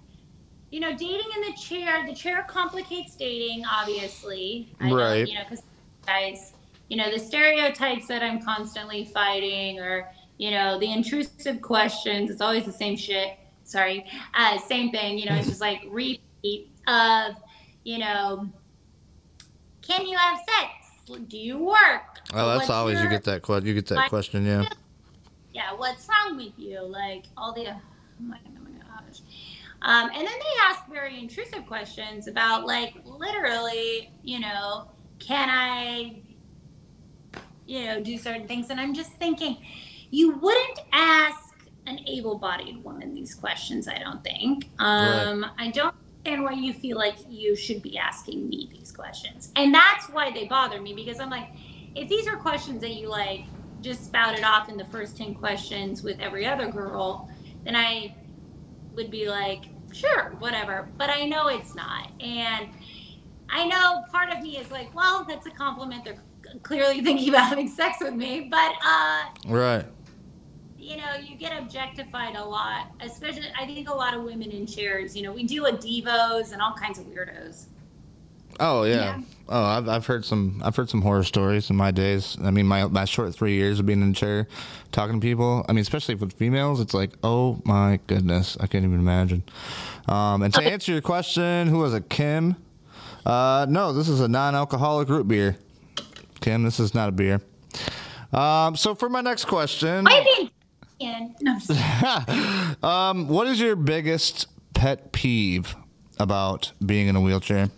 [0.73, 4.75] You know, dating in the chair, the chair complicates dating, obviously.
[4.81, 5.27] I know, Right.
[5.29, 5.63] you know, because
[6.05, 6.55] guys,
[6.89, 12.41] you know, the stereotypes that I'm constantly fighting or, you know, the intrusive questions, it's
[12.41, 13.39] always the same shit.
[13.63, 14.05] Sorry.
[14.35, 17.37] Uh, same thing, you know, it's just like repeat of,
[17.85, 18.49] you know,
[19.83, 21.21] can you have sex?
[21.29, 22.19] Do you work?
[22.35, 24.65] Oh, that's What's always you get that que- you get that question, yeah.
[25.57, 26.83] Yeah, what's wrong with you?
[26.83, 27.81] Like all the, oh
[28.21, 29.23] my, oh my gosh.
[29.81, 36.21] Um, and then they ask very intrusive questions about like literally, you know, can I,
[37.65, 38.69] you know, do certain things?
[38.69, 39.57] And I'm just thinking,
[40.11, 41.55] you wouldn't ask
[41.87, 43.89] an able-bodied woman these questions.
[43.89, 44.69] I don't think.
[44.79, 45.95] Um, I don't
[46.27, 50.31] understand why you feel like you should be asking me these questions, and that's why
[50.33, 51.49] they bother me because I'm like,
[51.95, 53.45] if these are questions that you like
[53.81, 57.31] just spouted off in the first 10 questions with every other girl,
[57.65, 58.15] then I
[58.95, 60.89] would be like, sure, whatever.
[60.97, 62.11] But I know it's not.
[62.21, 62.69] And
[63.49, 66.05] I know part of me is like, well, that's a compliment.
[66.05, 66.19] They're
[66.63, 68.49] clearly thinking about having sex with me.
[68.51, 69.85] But, uh, Right.
[70.79, 74.67] you know, you get objectified a lot, especially, I think a lot of women in
[74.67, 77.67] chairs, you know, we deal with divos and all kinds of weirdos.
[78.59, 78.95] Oh yeah.
[78.95, 79.21] Yeah.
[79.49, 82.37] Oh, I've I've heard some I've heard some horror stories in my days.
[82.43, 84.49] I mean, my my short three years of being in a chair,
[84.91, 85.65] talking to people.
[85.69, 89.45] I mean, especially with females, it's like, oh my goodness, I can't even imagine.
[90.09, 92.57] Um, and to answer your question, who was it, Kim?
[93.25, 95.57] Uh, no, this is a non-alcoholic root beer.
[96.41, 97.41] Kim, this is not a beer.
[98.33, 100.53] Um, so for my next question, I think,
[101.01, 101.59] and, no,
[102.89, 105.75] um, what is your biggest pet peeve
[106.19, 107.69] about being in a wheelchair?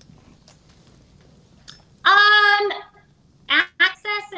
[2.04, 2.72] Um,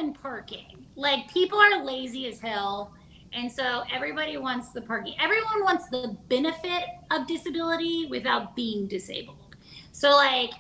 [0.09, 0.87] parking.
[0.97, 2.93] Like people are lazy as hell,
[3.33, 5.15] and so everybody wants the parking.
[5.21, 9.57] Everyone wants the benefit of disability without being disabled.
[9.93, 10.51] So like,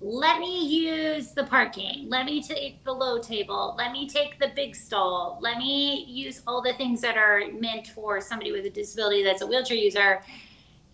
[0.00, 2.06] let me use the parking.
[2.08, 3.74] Let me take the low table.
[3.76, 5.38] Let me take the big stall.
[5.42, 9.42] Let me use all the things that are meant for somebody with a disability that's
[9.42, 10.22] a wheelchair user.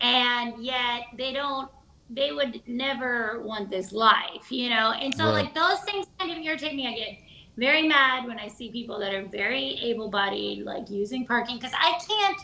[0.01, 1.71] And yet they don't
[2.09, 4.93] they would never want this life, you know?
[4.93, 5.45] And so, Right.
[5.45, 6.87] like, those things kind of irritate me.
[6.87, 7.19] I get
[7.57, 11.73] very mad when I see people that are very able bodied, like using parking, because
[11.75, 12.39] I can't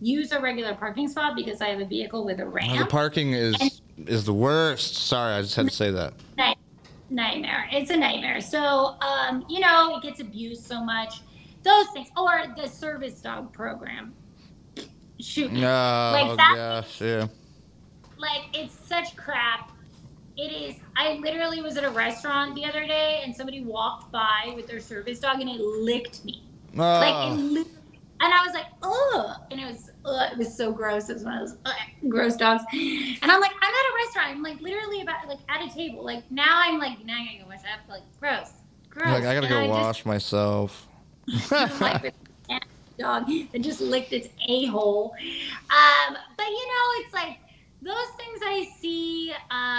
[0.00, 2.78] use a regular parking spot because I have a vehicle with a ramp.
[2.78, 4.94] The parking is is the worst.
[4.96, 6.14] Sorry, I just had to say that.
[6.36, 6.58] Night-
[7.08, 7.68] nightmare.
[7.72, 8.40] It's a nightmare.
[8.40, 11.20] So, um, you know, it gets abused so much.
[11.62, 14.12] Those things, or the service dog program.
[15.18, 15.64] Shoot, me.
[15.64, 17.26] Oh Like that- gosh, yeah.
[18.18, 19.70] like it's such crap.
[20.36, 20.74] It is.
[20.96, 24.80] I literally was at a restaurant the other day, and somebody walked by with their
[24.80, 26.42] service dog, and it licked me.
[26.74, 27.66] Like, it Oh,
[28.20, 31.08] and I was like, ugh, and it was, ugh, it was so gross.
[31.10, 31.74] It was one of those ugh,
[32.08, 34.28] gross dogs, and I'm like, I'm at a restaurant.
[34.36, 36.02] I'm like literally about like at a table.
[36.04, 37.60] Like now, I'm like now I gotta go wash.
[37.64, 38.52] I to like gross,
[38.90, 39.06] gross.
[39.06, 40.88] like I gotta And go just- wash myself.
[41.80, 42.14] like
[42.98, 45.14] dog that just licked its a hole.
[45.70, 47.38] Um, but you know, it's like
[47.82, 49.32] those things I see.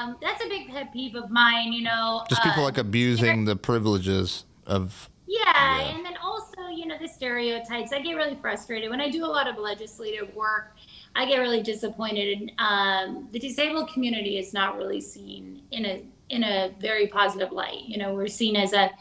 [0.07, 1.73] Um, that's a big pet peeve of mine.
[1.73, 5.09] You know, Just people uh, like abusing the privileges of.
[5.27, 5.95] yeah, Yeah.
[5.95, 7.91] and then also, you know, the stereotypes.
[7.93, 10.75] I get really frustrated when I do a lot of legislative work.
[11.15, 16.03] I get really disappointed, and um, the disabled community is not really seen in a
[16.29, 17.83] in a very positive light.
[17.85, 18.91] You know, we're seen as a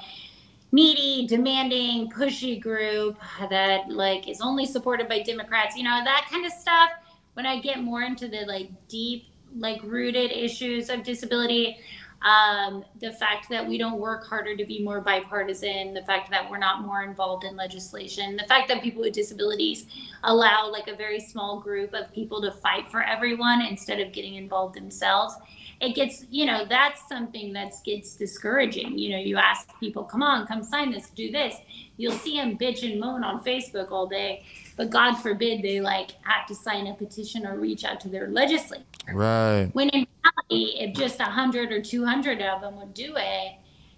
[0.73, 3.19] needy, demanding, pushy group
[3.51, 5.77] that like is only supported by Democrats.
[5.77, 6.91] You know, that kind of stuff.
[7.35, 11.79] When I get more into the like deep, like rooted issues of disability,
[12.23, 16.51] um, the fact that we don't work harder to be more bipartisan, the fact that
[16.51, 19.87] we're not more involved in legislation, the fact that people with disabilities
[20.25, 24.35] allow like a very small group of people to fight for everyone instead of getting
[24.35, 25.35] involved themselves.
[25.81, 28.99] It gets, you know, that's something that gets discouraging.
[28.99, 31.57] You know, you ask people, come on, come sign this, do this.
[31.99, 34.45] You'll see them bitch and moan on Facebook all day,
[34.77, 38.29] but God forbid they like have to sign a petition or reach out to their
[38.29, 39.71] legislator Right.
[39.73, 40.07] When in
[40.51, 43.53] reality, if just 100 or 200 of them would do it,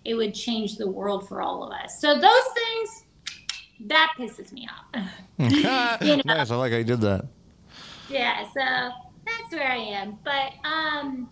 [0.05, 2.01] it would change the world for all of us.
[2.01, 3.05] So those things,
[3.87, 5.03] that pisses me off.
[5.39, 6.23] You know.
[6.25, 6.51] nice.
[6.51, 7.25] I like how you did that.
[8.11, 8.91] yeah, so
[9.25, 10.19] that's where I am.
[10.25, 11.31] But um,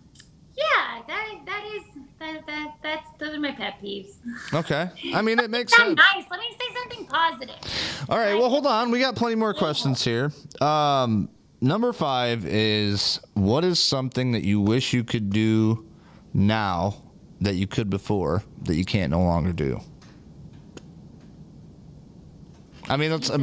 [0.57, 1.83] yeah, that that is
[2.19, 4.15] that that that's those are my pet peeves.
[4.53, 4.89] Okay.
[5.13, 5.95] I mean, it makes sense.
[5.95, 6.25] nice.
[6.29, 7.55] Let me say something positive.
[8.09, 8.33] All right.
[8.33, 8.91] Well, hold on.
[8.91, 10.31] We got plenty more questions here.
[10.61, 11.29] Um,
[11.61, 15.85] number five is what is something that you wish you could do
[16.33, 16.95] now
[17.41, 19.79] that you could before that you can't no longer do?
[22.89, 23.37] I mean, that's, I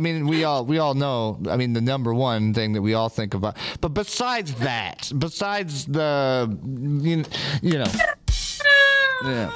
[0.00, 1.38] mean, we all we all know.
[1.48, 3.56] I mean, the number one thing that we all think about.
[3.80, 6.54] But besides that, besides the,
[7.02, 7.24] you,
[7.62, 7.86] you know,
[9.24, 9.50] Yeah.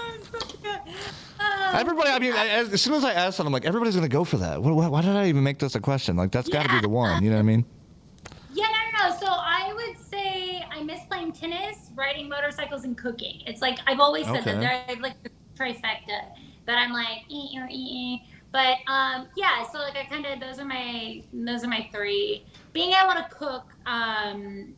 [1.75, 2.11] everybody.
[2.11, 4.37] I mean, as, as soon as I asked that, I'm like, everybody's gonna go for
[4.39, 4.63] that.
[4.63, 6.17] Why, why, why did I even make this a question?
[6.17, 7.23] Like, that's got to be the one.
[7.23, 7.65] You know what I mean?
[8.55, 9.17] Yeah, no, no, no.
[9.19, 13.43] So I would say I miss playing tennis, riding motorcycles, and cooking.
[13.47, 14.53] It's like I've always said Okay.
[14.53, 14.87] that.
[14.89, 16.31] There, like the trifecta
[16.67, 18.23] that I'm like, ee, ee, ee.
[18.57, 19.67] But um, yeah.
[19.71, 22.47] So like I kind of those are my those are my three.
[22.73, 24.75] Being able to cook um,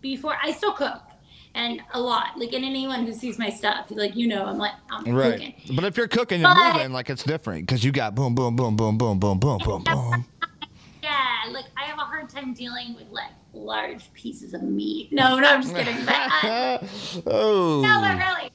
[0.00, 1.02] before I still cook.
[1.56, 4.74] And a lot, like, and anyone who sees my stuff, like, you know, I'm like,
[4.90, 5.54] I'm cooking.
[5.74, 8.54] But if you're cooking, you're But- moving like it's different because you got boom, boom,
[8.56, 10.26] boom, boom, boom, boom, boom, boom, boom.
[11.02, 15.10] Yeah, like I have a hard time dealing with like large pieces of meat.
[15.14, 15.96] No, no, I'm just kidding.
[16.04, 16.78] But uh,
[17.26, 17.80] oh.
[17.80, 18.50] no, but really,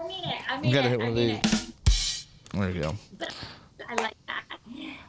[0.00, 0.40] I mean it.
[0.50, 0.90] I mean gotta it.
[0.92, 1.38] hit I one of these.
[1.62, 1.67] it.
[2.58, 2.94] There you go.
[3.18, 3.34] But
[3.88, 4.44] I like that.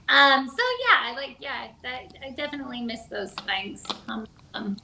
[0.09, 0.47] Um.
[0.47, 1.67] So yeah, I like yeah.
[1.83, 3.83] That I definitely miss those things.
[4.07, 4.27] Um.
[4.53, 4.77] um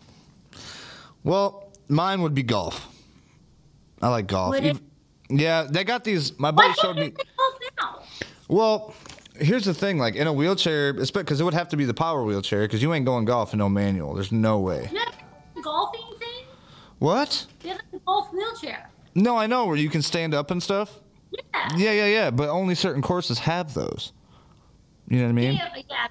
[1.24, 2.88] Well, mine would be golf.
[4.02, 4.56] I like golf.
[5.30, 6.38] Yeah, they got these.
[6.38, 7.10] My buddy showed me.
[7.10, 8.04] golf now?
[8.48, 8.94] Well,
[9.38, 12.24] here's the thing: like in a wheelchair, because it would have to be the power
[12.24, 14.14] wheelchair, because you ain't going golf in no manual.
[14.14, 14.90] There's no way.
[14.92, 16.46] You golfing thing?
[17.00, 17.46] What?
[17.64, 18.90] You have a golf wheelchair.
[19.16, 21.00] No, I know where you can stand up and stuff.
[21.36, 21.70] Yeah.
[21.76, 22.32] Yeah, yeah, yeah.
[22.32, 24.14] But only certain courses have those.
[25.08, 25.54] You know what I mean?
[25.56, 26.08] Yeah, yeah.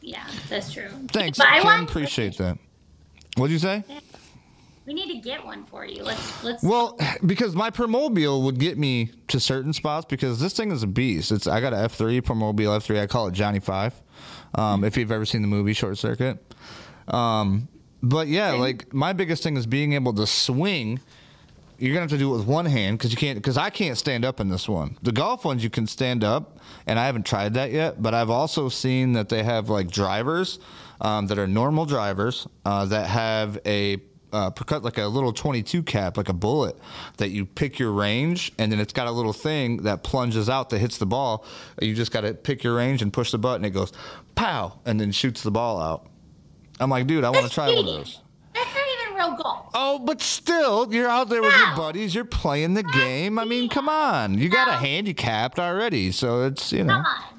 [0.00, 0.88] Yeah, that's true.
[1.08, 1.84] Thanks, I Ken.
[1.84, 2.58] Appreciate that.
[3.36, 3.82] What'd you say?
[4.86, 6.02] We need to get one for you.
[6.02, 6.62] Let's let's.
[6.62, 10.86] Well, because my Permobil would get me to certain spots because this thing is a
[10.86, 11.32] beast.
[11.32, 13.00] It's I got a F three Permobil F three.
[13.00, 13.94] I call it Johnny Five.
[14.54, 16.38] Um, if you've ever seen the movie Short Circuit.
[17.08, 17.68] Um,
[18.02, 21.00] but yeah, like my biggest thing is being able to swing.
[21.78, 23.36] You're gonna have to do it with one hand because you can't.
[23.36, 24.96] Because I can't stand up in this one.
[25.02, 28.02] The golf ones you can stand up, and I haven't tried that yet.
[28.02, 30.58] But I've also seen that they have like drivers
[31.00, 34.00] um, that are normal drivers uh, that have a
[34.34, 34.50] uh,
[34.82, 36.76] like a little 22 cap, like a bullet
[37.18, 40.70] that you pick your range, and then it's got a little thing that plunges out
[40.70, 41.46] that hits the ball.
[41.80, 43.64] You just got to pick your range and push the button.
[43.64, 43.92] It goes,
[44.34, 46.08] pow, and then shoots the ball out.
[46.80, 48.20] I'm like, dude, I want to try one of those.
[49.28, 49.70] That's not even real golf.
[49.74, 52.14] Oh, but still, you're out there with your buddies.
[52.14, 53.38] You're playing the game.
[53.38, 54.38] I mean, come on.
[54.38, 56.94] You got a handicapped already, so it's you know.
[56.94, 57.34] Come on.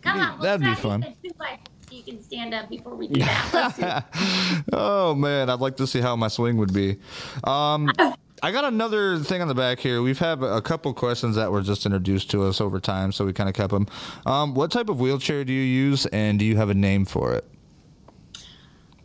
[0.00, 1.02] Come on, we'll That'd be fun.
[1.02, 3.50] to do like You can stand up before we do that.
[3.52, 4.64] Let's do it.
[4.72, 6.96] oh man, I'd like to see how my swing would be.
[7.44, 7.90] Um,
[8.42, 10.00] I got another thing on the back here.
[10.00, 13.32] We've had a couple questions that were just introduced to us over time, so we
[13.32, 13.88] kind of kept them.
[14.26, 17.34] Um, what type of wheelchair do you use, and do you have a name for
[17.34, 17.44] it?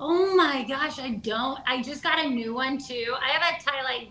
[0.05, 1.61] Oh my gosh, I don't.
[1.65, 3.15] I just got a new one too.
[3.21, 4.09] I have a TiLite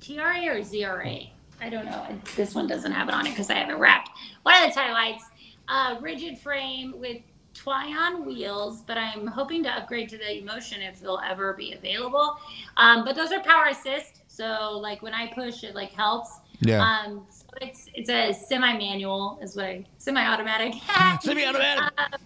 [0.00, 1.28] TRA or ZRA.
[1.60, 2.06] I don't know.
[2.36, 4.08] This one doesn't have it on it because I have it wrapped.
[4.44, 5.20] One of the TiLites,
[5.68, 7.18] uh, rigid frame with
[7.52, 12.38] Twion wheels, but I'm hoping to upgrade to the Emotion if they'll ever be available.
[12.78, 16.30] Um, but those are power assist, so like when I push, it like helps.
[16.60, 16.82] Yeah.
[16.82, 20.74] Um, so it's it's a semi-manual, is what I semi-automatic.
[21.20, 21.92] Semi-automatic.
[21.98, 22.16] Uh,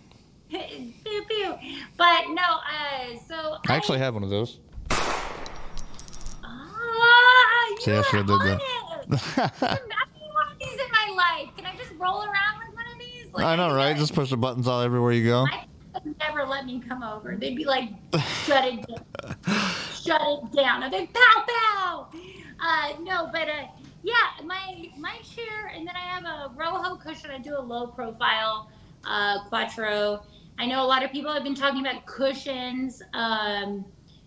[0.50, 1.54] pew pew.
[1.96, 4.60] But no, uh, so I actually have one of those.
[6.42, 8.60] Ah, See, I you're should've did that.
[9.62, 9.76] I
[10.14, 11.48] need one of these in my life.
[11.56, 13.32] Can I just roll around with one of these?
[13.32, 13.96] Like, I know, right?
[13.96, 15.44] Just push the buttons all everywhere you go.
[15.46, 15.64] My
[16.04, 17.36] would never let me come over.
[17.36, 17.90] They'd be like,
[18.44, 19.04] shut it down.
[19.94, 20.82] shut it down.
[20.82, 22.08] I'd be like, pow, pow.
[22.60, 23.66] Uh, no, but uh,
[24.02, 27.30] yeah, my my chair, and then I have a ROHO cushion.
[27.30, 28.70] I do a low profile
[29.04, 30.22] uh, Quadtro.
[30.58, 33.02] I know a lot of people have been talking about cushions.
[33.14, 33.84] Um,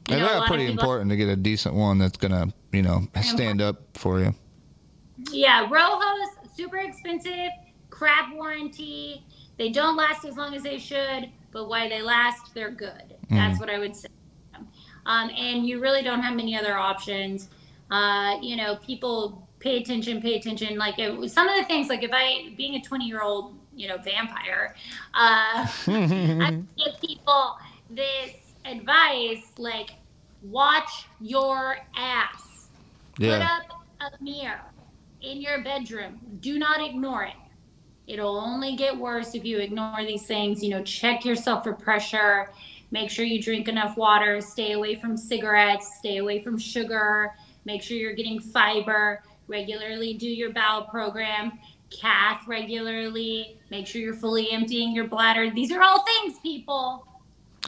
[0.09, 3.61] you know, that's pretty important to get a decent one that's gonna, you know, stand
[3.61, 4.33] up for you.
[5.31, 7.51] Yeah, ROHO's super expensive,
[7.89, 9.25] crap warranty.
[9.57, 13.15] They don't last as long as they should, but while they last, they're good.
[13.29, 14.09] That's what I would say.
[15.05, 17.49] Um, and you really don't have many other options.
[17.89, 20.77] Uh, you know, people pay attention, pay attention.
[20.77, 23.87] Like it, some of the things, like if I, being a 20 year old, you
[23.87, 24.75] know, vampire,
[25.13, 27.57] uh, I give people
[27.89, 28.31] this
[28.65, 29.91] advice like,
[30.43, 32.67] watch your ass.
[33.15, 33.63] Put up
[33.99, 34.61] a mirror
[35.21, 36.19] in your bedroom.
[36.39, 37.33] Do not ignore it.
[38.07, 40.63] It'll only get worse if you ignore these things.
[40.63, 42.49] You know, check yourself for pressure.
[42.91, 44.41] Make sure you drink enough water.
[44.41, 45.97] Stay away from cigarettes.
[45.99, 47.31] Stay away from sugar.
[47.65, 49.23] Make sure you're getting fiber.
[49.47, 51.53] Regularly do your bowel program.
[51.91, 53.59] Cath regularly.
[53.69, 55.49] Make sure you're fully emptying your bladder.
[55.49, 57.07] These are all things, people.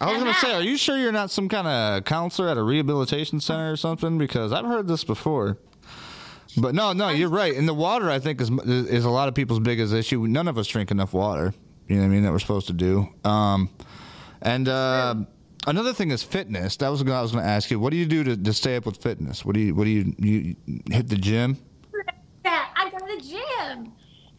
[0.01, 2.63] I was gonna say, are you sure you're not some kind of counselor at a
[2.63, 4.17] rehabilitation center or something?
[4.17, 5.59] Because I've heard this before.
[6.57, 7.55] But no, no, you're right.
[7.55, 10.25] And the water, I think, is is a lot of people's biggest issue.
[10.27, 11.53] None of us drink enough water.
[11.87, 12.23] You know what I mean?
[12.23, 13.07] That we're supposed to do.
[13.23, 13.69] Um,
[14.41, 15.15] and uh,
[15.67, 16.77] another thing is fitness.
[16.77, 17.79] That was what I was going to ask you.
[17.79, 19.43] What do you do to, to stay up with fitness?
[19.43, 20.55] What do you What do you you
[20.91, 21.57] hit the gym?
[22.45, 23.93] Yeah, I go to the gym.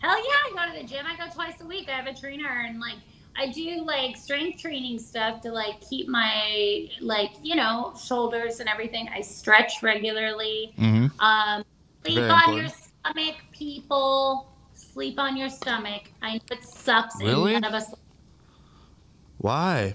[0.04, 1.06] Hell yeah, I go to the gym.
[1.06, 1.88] I go twice a week.
[1.88, 2.98] I have a trainer and like
[3.38, 8.68] I do like strength training stuff to like keep my like, you know, shoulders and
[8.68, 9.08] everything.
[9.08, 10.74] I stretch regularly.
[10.76, 11.64] hmm Um
[12.04, 14.52] sleep Very on your stomach, people.
[14.74, 16.10] Sleep on your stomach.
[16.20, 17.54] I know it sucks Really?
[17.54, 17.94] none of us
[19.38, 19.94] Why?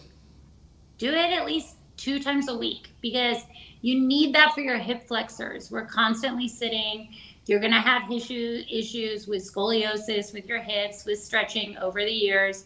[0.97, 3.43] do it at least two times a week because
[3.81, 5.71] you need that for your hip flexors.
[5.71, 7.09] We're constantly sitting.
[7.45, 12.11] You're going to have issue, issues with scoliosis, with your hips, with stretching over the
[12.11, 12.65] years.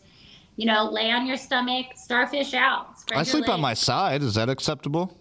[0.56, 2.98] You know, lay on your stomach, starfish out.
[3.14, 4.22] I sleep on my side.
[4.22, 5.18] Is that acceptable?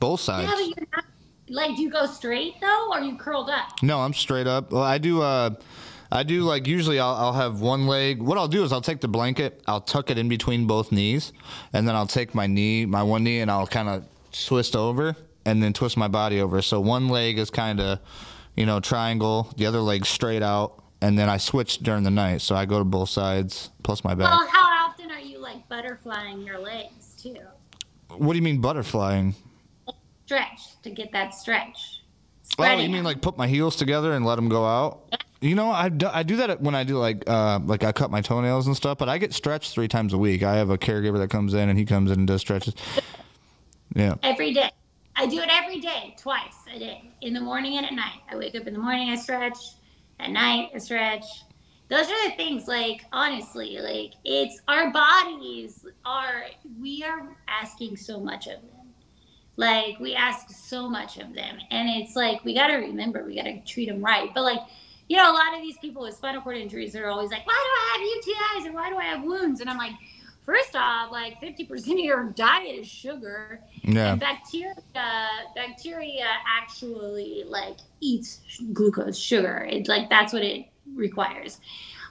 [0.00, 0.50] Both sides.
[0.50, 1.04] Yeah, but not,
[1.48, 3.82] like, do you go straight though, or are you curled up?
[3.82, 4.72] No, I'm straight up.
[4.72, 5.20] Well, I do.
[5.20, 5.50] Uh,
[6.10, 6.98] I do like usually.
[6.98, 8.20] I'll, I'll have one leg.
[8.20, 11.32] What I'll do is I'll take the blanket, I'll tuck it in between both knees,
[11.72, 15.16] and then I'll take my knee, my one knee, and I'll kind of twist over,
[15.44, 16.62] and then twist my body over.
[16.62, 18.00] So one leg is kind of,
[18.56, 19.52] you know, triangle.
[19.56, 22.40] The other leg straight out, and then I switch during the night.
[22.40, 24.30] So I go to both sides plus my back.
[24.30, 27.38] Well, how often are you like butterflying your legs too?
[28.08, 29.34] What do you mean butterflying?
[30.26, 32.02] Stretch to get that stretch.
[32.58, 35.14] Oh, you mean like put my heels together and let them go out?
[35.40, 38.10] You know, I do, I do that when I do like uh, like I cut
[38.10, 38.98] my toenails and stuff.
[38.98, 40.42] But I get stretched three times a week.
[40.42, 42.74] I have a caregiver that comes in and he comes in and does stretches.
[43.94, 44.70] Yeah, every day.
[45.16, 48.20] I do it every day, twice a day, in the morning and at night.
[48.30, 49.58] I wake up in the morning, I stretch.
[50.18, 51.24] At night, I stretch.
[51.88, 52.68] Those are the things.
[52.68, 56.44] Like honestly, like it's our bodies are.
[56.80, 58.92] We are asking so much of them.
[59.56, 63.34] Like we ask so much of them, and it's like we got to remember we
[63.36, 64.30] got to treat them right.
[64.34, 64.60] But like.
[65.08, 67.52] You know, a lot of these people with spinal cord injuries are always like, why
[67.52, 69.60] do I have UTIs or why do I have wounds?
[69.60, 69.90] And I'm like,
[70.44, 73.60] first off, like 50% of your diet is sugar.
[73.82, 74.12] yeah.
[74.12, 74.74] And bacteria,
[75.54, 78.40] bacteria actually like eats
[78.72, 79.66] glucose, sugar.
[79.70, 81.60] It's like that's what it requires.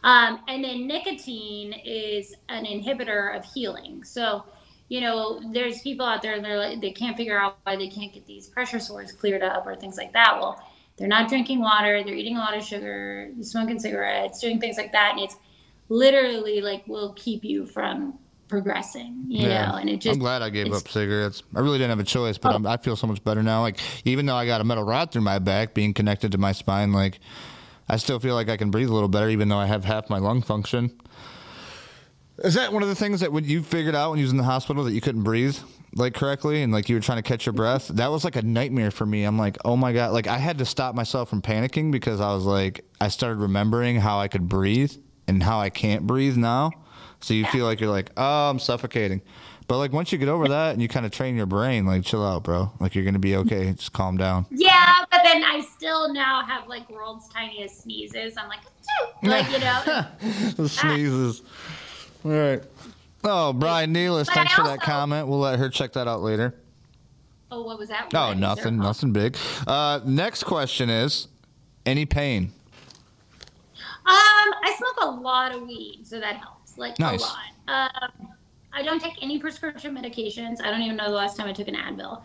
[0.04, 4.04] Um, and then nicotine is an inhibitor of healing.
[4.04, 4.46] So,
[4.88, 8.14] you know, there's people out there they're like they can't figure out why they can't
[8.14, 10.38] get these pressure sores cleared up or things like that.
[10.40, 10.64] Well,
[10.98, 14.92] they're not drinking water, they're eating a lot of sugar, smoking cigarettes, doing things like
[14.92, 15.38] that, and it's
[15.90, 18.18] literally like will keep you from
[18.48, 20.16] progressing, you know, and it just.
[20.16, 21.44] I'm glad I gave up cigarettes.
[21.56, 22.56] I really didn't have a choice, but Oh.
[22.56, 23.62] I'm, I feel so much better now.
[23.62, 26.52] Like even though I got a metal rod through my back, being connected to my
[26.52, 27.20] spine, like
[27.88, 30.10] I still feel like I can breathe a little better, even though I have half
[30.10, 31.00] my lung function.
[32.40, 34.38] Is that one of the things that when you figured out when you was in
[34.38, 35.58] the hospital that you couldn't breathe
[35.96, 37.62] like correctly and like you were trying to catch your mm-hmm.
[37.62, 37.88] breath?
[37.90, 39.26] That was like a nightmare for me.
[39.26, 40.12] I'm like, oh my god!
[40.12, 43.98] Like I had to stop myself from panicking because I was like, I started remembering
[43.98, 44.96] how I could breathe
[45.30, 46.72] and how I can't breathe now.
[47.22, 49.22] So you feel like you're like, oh, I'm suffocating.
[49.68, 52.04] But like once you get over that and you kind of train your brain, like
[52.04, 52.72] chill out, bro.
[52.80, 53.72] Like you're gonna be okay.
[53.74, 54.48] Just calm down.
[54.50, 58.36] Yeah, but then I still now have like world's tiniest sneezes.
[58.36, 60.54] I'm like, "Achoo," like you know.
[60.56, 61.44] the sneezes.
[62.26, 62.64] All right.
[63.24, 65.28] Oh, Brian Nealis, But thanks I for that comment.
[65.28, 66.56] We'll let her check that out later.
[67.52, 68.10] oh, what was that?
[68.14, 68.28] Oh, What?
[68.30, 69.38] There nothing, nothing big.
[69.68, 71.28] Uh, next question is,
[71.86, 72.54] any pain?
[74.10, 76.78] Um, I smoke a lot of weed, so that helps.
[76.78, 77.22] Like Nice.
[77.22, 77.26] a
[77.72, 77.92] lot.
[78.18, 78.30] Um,
[78.74, 80.62] I don't take any prescription medications.
[80.64, 82.24] I don't even know the last time I took an Advil.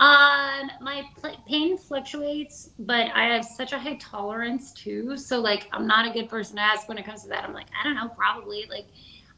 [0.00, 5.16] Um, my pl- pain fluctuates, but I have such a high tolerance too.
[5.16, 7.44] So like, I'm not a good person to ask when it comes to that.
[7.44, 8.66] I'm like, I don't know, probably.
[8.70, 8.86] Like,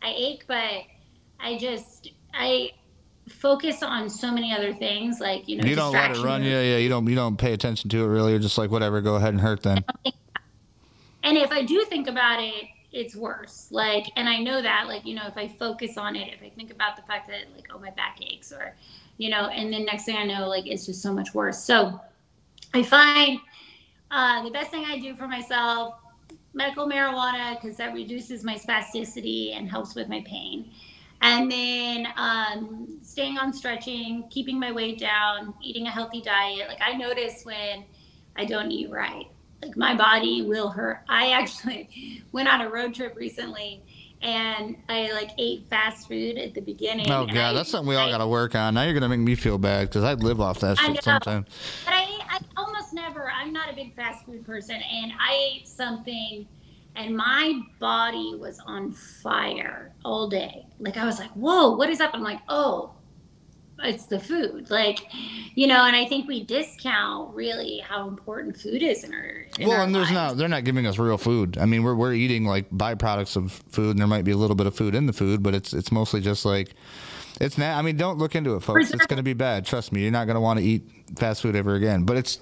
[0.03, 0.85] I ache, but
[1.41, 2.71] I just I
[3.29, 6.43] focus on so many other things, like you know, You don't let it run.
[6.43, 6.77] Yeah, yeah.
[6.77, 7.07] You don't.
[7.07, 8.31] You don't pay attention to it really.
[8.33, 9.01] You're just like whatever.
[9.01, 9.85] Go ahead and hurt then.
[11.25, 13.69] And if I do think about it, it's worse.
[13.71, 16.51] Like, and I know that, like, you know, if I focus on it, if I
[16.51, 18.77] think about the fact that, like, oh, my back aches, or,
[19.17, 21.59] you know, and then next thing I know, like, it's just so much worse.
[21.59, 22.01] So
[22.75, 23.39] I find
[24.11, 25.95] uh, the best thing I do for myself,
[26.55, 30.71] medical marijuana, because that reduces my spasticity and helps with my pain.
[31.23, 36.69] And then um, staying on stretching, keeping my weight down, eating a healthy diet.
[36.69, 37.85] Like, I notice when
[38.37, 39.32] I don't eat right
[39.63, 41.01] like my body will hurt.
[41.09, 43.83] I actually went on a road trip recently
[44.21, 47.11] and I like ate fast food at the beginning.
[47.11, 48.75] Oh god, I- that's something we all got to work on.
[48.75, 51.47] Now you're gonna make me feel bad because I live off that shit sometimes.
[51.85, 55.69] But I, I almost never, I'm not a big fast food person and I ate
[55.69, 56.47] something
[56.95, 60.67] and my body was on fire all day.
[60.79, 62.11] Like I was like, whoa, what is up?
[62.15, 62.93] I'm like, oh,
[63.83, 64.71] it's the food.
[64.71, 65.07] Like,
[65.55, 69.69] you know, and I think we discount really how important food is in our in
[69.69, 70.33] Well, our and there's lives.
[70.33, 70.37] not.
[70.37, 71.59] They're not giving us real food.
[71.59, 74.57] I mean, we're we're eating like byproducts of food, and there might be a little
[74.57, 76.75] bit of food in the food, but it's it's mostly just like.
[77.41, 77.77] It's not.
[77.77, 78.91] I mean, don't look into it, folks.
[78.93, 79.65] It's going to be bad.
[79.65, 80.03] Trust me.
[80.03, 80.83] You're not going to want to eat
[81.17, 82.05] fast food ever again.
[82.05, 82.39] But it's.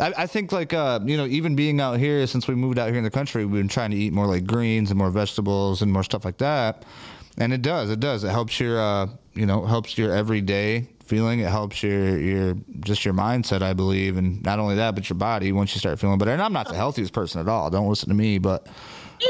[0.00, 2.88] I, I think like uh, you know, even being out here since we moved out
[2.88, 5.80] here in the country, we've been trying to eat more like greens and more vegetables
[5.80, 6.84] and more stuff like that.
[7.38, 7.90] And it does.
[7.90, 8.24] It does.
[8.24, 8.80] It helps your.
[8.80, 11.40] Uh, you know, helps your everyday feeling.
[11.40, 15.16] It helps your your just your mindset, I believe, and not only that, but your
[15.18, 16.32] body once you start feeling better.
[16.32, 17.70] And I'm not the healthiest person at all.
[17.70, 18.66] Don't listen to me, but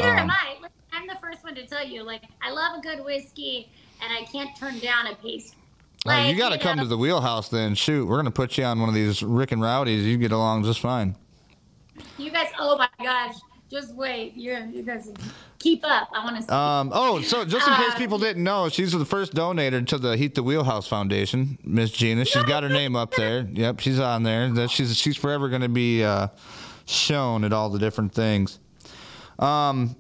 [0.01, 0.57] Neither Um, am I.
[0.93, 2.03] I'm the first one to tell you.
[2.03, 3.71] Like, I love a good whiskey,
[4.03, 5.59] and I can't turn down a pastry.
[6.05, 7.77] Oh, you got to come know, to the wheelhouse then.
[7.77, 10.05] Shoot, we're gonna put you on one of these Rick and Rowdies.
[10.05, 11.15] You get along just fine.
[12.19, 13.37] You guys, oh my gosh,
[13.73, 14.35] just wait.
[14.37, 15.11] You you guys
[15.59, 16.09] keep up.
[16.15, 16.43] I want to.
[16.43, 16.49] see.
[16.51, 19.99] Um, oh, so just in case Uh, people didn't know, she's the first donator to
[19.99, 22.25] the Heat the Wheelhouse Foundation, Miss Gina.
[22.25, 23.49] She's got her name up there.
[23.53, 24.49] Yep, she's on there.
[24.51, 26.29] That she's she's forever gonna be uh,
[26.87, 28.59] shown at all the different things.
[29.39, 29.97] Um,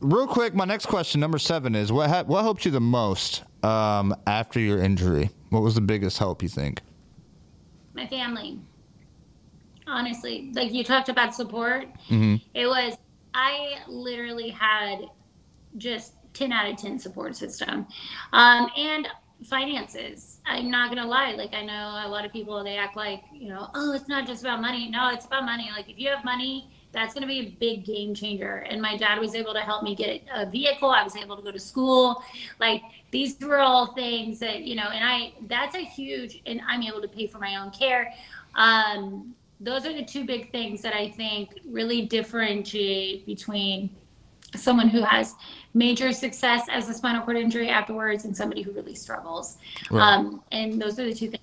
[0.00, 3.44] real quick, my next question, number seven, is what ha- what helped you the most
[3.64, 5.30] um, after your injury?
[5.50, 6.80] What was the biggest help you think?
[7.94, 8.58] my family.
[9.86, 11.86] Honestly, like you talked about support.
[12.08, 12.40] Mhm.
[12.54, 12.96] It was.
[13.34, 15.06] I literally had
[15.76, 17.86] just 10 out of 10 support system.
[18.32, 19.08] Um, and
[19.44, 20.40] finances.
[20.46, 23.48] I'm not gonna lie like i know a lot of people they act like you
[23.48, 24.88] know oh it's not just about money.
[24.88, 25.68] No it's about money.
[25.74, 28.66] Like if you have money that's going to be a big game changer.
[28.68, 30.90] And my dad was able to help me get a vehicle.
[30.90, 32.22] I was able to go to school.
[32.60, 36.82] Like these were all things that you know and i that's a huge and i'm
[36.82, 38.12] able to pay for my own care.
[38.54, 43.88] Um, those are the two big things that i think really differentiate between
[44.56, 45.34] someone who has
[45.74, 49.58] major success as a spinal cord injury afterwards and somebody who really struggles.
[49.90, 50.02] Right.
[50.02, 51.42] Um, and those are the two things.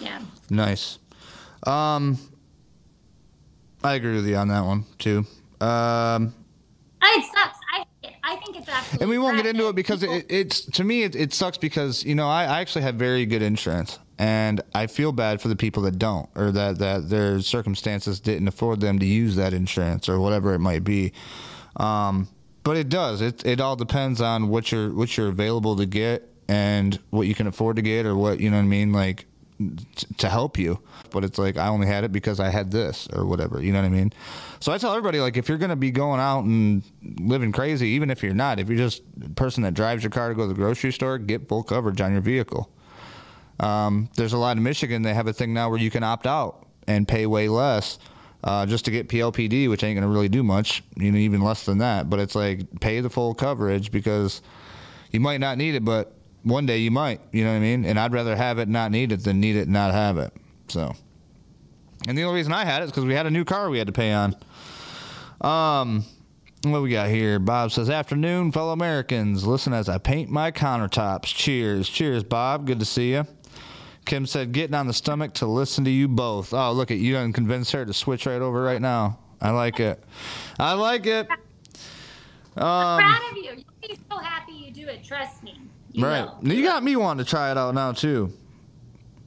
[0.00, 0.20] Yeah.
[0.50, 0.98] Nice.
[1.66, 2.18] Um,
[3.82, 5.24] I agree with you on that one too.
[5.60, 6.34] Um,
[7.02, 7.58] It sucks.
[7.72, 7.84] I
[8.22, 9.04] I think it's absolutely.
[9.04, 12.04] and we won't get into it because it, it's to me it, it sucks because
[12.04, 15.56] you know I, I actually have very good insurance and I feel bad for the
[15.56, 20.08] people that don't or that that their circumstances didn't afford them to use that insurance
[20.08, 21.12] or whatever it might be.
[21.76, 22.28] Um,
[22.62, 23.20] but it does.
[23.20, 27.34] It it all depends on what you're what you're available to get and what you
[27.34, 28.92] can afford to get or what you know what I mean.
[28.92, 29.26] Like
[29.58, 30.80] t- to help you.
[31.10, 33.62] But it's like I only had it because I had this or whatever.
[33.62, 34.12] You know what I mean?
[34.60, 38.10] So I tell everybody like if you're gonna be going out and living crazy, even
[38.10, 40.48] if you're not, if you're just a person that drives your car to go to
[40.48, 42.70] the grocery store, get full coverage on your vehicle.
[43.60, 45.02] Um, there's a lot in Michigan.
[45.02, 47.98] They have a thing now where you can opt out and pay way less.
[48.44, 51.64] Uh, just to get PLPD, which ain't gonna really do much, you know, even less
[51.64, 52.08] than that.
[52.08, 54.40] But it's like pay the full coverage because
[55.10, 57.20] you might not need it, but one day you might.
[57.32, 57.84] You know what I mean?
[57.84, 60.32] And I'd rather have it not need it than need it and not have it.
[60.68, 60.94] So,
[62.06, 63.78] and the only reason I had it is because we had a new car we
[63.78, 64.36] had to pay on.
[65.40, 66.04] Um,
[66.62, 67.38] what we got here?
[67.38, 69.44] Bob says, "Afternoon, fellow Americans.
[69.44, 71.26] Listen as I paint my countertops.
[71.26, 72.66] Cheers, cheers, Bob.
[72.66, 73.26] Good to see you."
[74.06, 77.12] Kim said, "Getting on the stomach to listen to you both." Oh, look at you!
[77.14, 79.18] Done convince her to switch right over right now.
[79.40, 80.02] I like it.
[80.58, 81.28] I like it.
[82.56, 83.42] I'm proud of you.
[83.56, 85.04] You'll be so happy you do it.
[85.04, 85.60] Trust me.
[85.92, 86.26] You right.
[86.42, 86.52] will.
[86.52, 88.32] You got me wanting to try it out now too.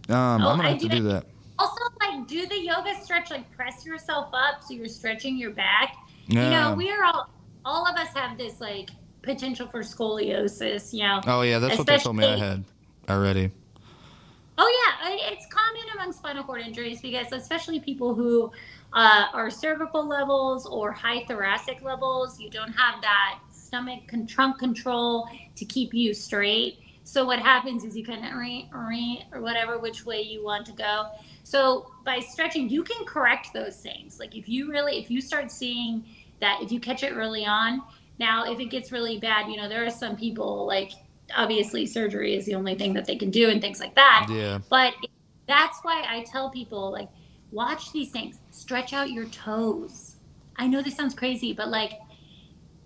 [0.10, 1.24] Um, Oh, I'm gonna have to do do that.
[1.26, 1.26] that.
[1.60, 3.30] Also, like, do the yoga stretch.
[3.30, 5.96] Like, press yourself up so you're stretching your back.
[6.28, 6.46] Yeah.
[6.46, 7.30] You know, we are all.
[7.66, 8.90] All of us have this like
[9.22, 10.94] potential for scoliosis.
[10.94, 11.22] You know.
[11.28, 12.64] Oh yeah, that's what they told me I had
[13.10, 13.52] already.
[14.62, 18.52] Oh yeah, it's common among spinal cord injuries because especially people who
[18.92, 24.60] uh, are cervical levels or high thoracic levels, you don't have that stomach con- trunk
[24.60, 26.80] control to keep you straight.
[27.06, 30.66] So what happens is you kind of re, re, or whatever which way you want
[30.66, 31.06] to go.
[31.44, 34.20] So by stretching, you can correct those things.
[34.20, 36.04] Like if you really, if you start seeing
[36.42, 37.82] that, if you catch it early on.
[38.20, 40.92] Now, if it gets really bad, you know there are some people like
[41.36, 44.28] obviously surgery is the only thing that they can do and things like that.
[44.30, 44.60] Yeah.
[44.70, 44.94] But
[45.48, 47.10] that's why I tell people like
[47.52, 50.16] watch these things, stretch out your toes.
[50.56, 51.94] I know this sounds crazy, but like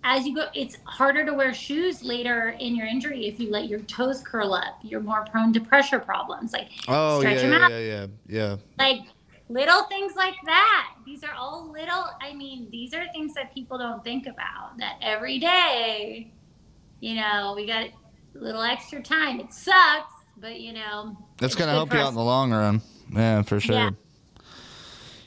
[0.05, 3.69] as you go, it's harder to wear shoes later in your injury if you let
[3.69, 4.79] your toes curl up.
[4.81, 6.51] You're more prone to pressure problems.
[6.53, 7.71] Like Oh stretch yeah, them yeah, out.
[7.71, 8.55] yeah, yeah, yeah.
[8.77, 9.01] Like
[9.49, 10.95] little things like that.
[11.05, 12.05] These are all little.
[12.21, 14.77] I mean, these are things that people don't think about.
[14.77, 16.31] That every day,
[16.99, 17.87] you know, we got
[18.35, 19.39] little extra time.
[19.39, 22.81] It sucks, but you know, That's gonna help you out in the long run.
[23.11, 23.75] Yeah, for sure.
[23.75, 23.89] Yeah.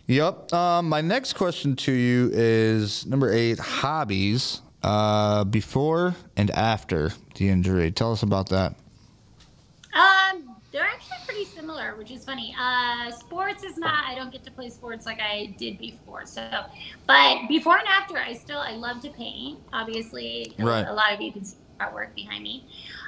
[0.08, 0.52] Yep.
[0.52, 7.48] Um, my next question to you is number eight: hobbies uh, before and after the
[7.48, 7.90] injury.
[7.90, 8.74] Tell us about that.
[9.94, 12.54] Um, they're actually pretty similar, which is funny.
[12.60, 14.04] Uh, sports is not.
[14.04, 16.24] I don't get to play sports like I did before.
[16.26, 16.46] So,
[17.06, 19.58] but before and after, I still I love to paint.
[19.72, 20.86] Obviously, a- Right.
[20.86, 22.64] a lot of you can see artwork behind me.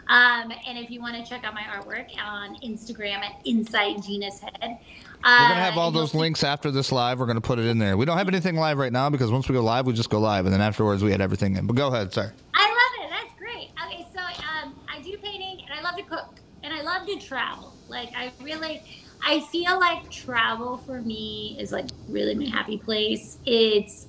[0.08, 4.40] Um, and if you want to check out my artwork on Instagram at Inside Gina's
[4.40, 4.78] Head,
[5.24, 7.18] uh, We're gonna have all those links after this live.
[7.18, 7.96] We're gonna put it in there.
[7.96, 10.20] We don't have anything live right now because once we go live, we just go
[10.20, 11.66] live, and then afterwards we had everything in.
[11.66, 12.30] But go ahead, sorry.
[12.54, 13.10] I love it.
[13.10, 13.70] That's great.
[13.84, 17.18] Okay, so um, I do painting and I love to cook and I love to
[17.18, 17.74] travel.
[17.88, 18.82] Like I really,
[19.24, 23.38] I feel like travel for me is like really my happy place.
[23.44, 24.06] It's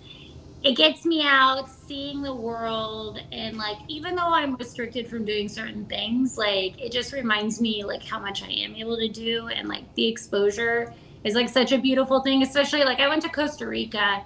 [0.62, 5.48] it gets me out, seeing the world, and like even though I'm restricted from doing
[5.48, 9.48] certain things, like it just reminds me like how much I am able to do,
[9.48, 10.94] and like the exposure
[11.24, 12.44] is like such a beautiful thing.
[12.44, 14.22] Especially like I went to Costa Rica,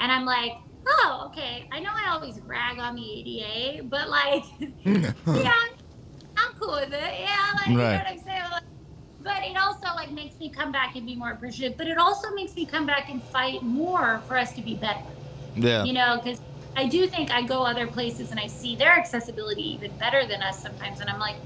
[0.00, 0.52] and I'm like,
[0.86, 1.66] oh okay.
[1.72, 4.44] I know I always rag on the ADA, but like,
[4.84, 7.20] yeah, I'm cool with it.
[7.20, 8.42] Yeah, like you know what I'm saying.
[8.52, 8.62] Like,
[9.18, 11.78] but it also like makes me come back and be more appreciative.
[11.78, 15.00] But it also makes me come back and fight more for us to be better
[15.56, 15.84] Yeah.
[15.84, 16.40] you know because
[16.76, 20.42] i do think i go other places and i see their accessibility even better than
[20.42, 21.36] us sometimes and i'm like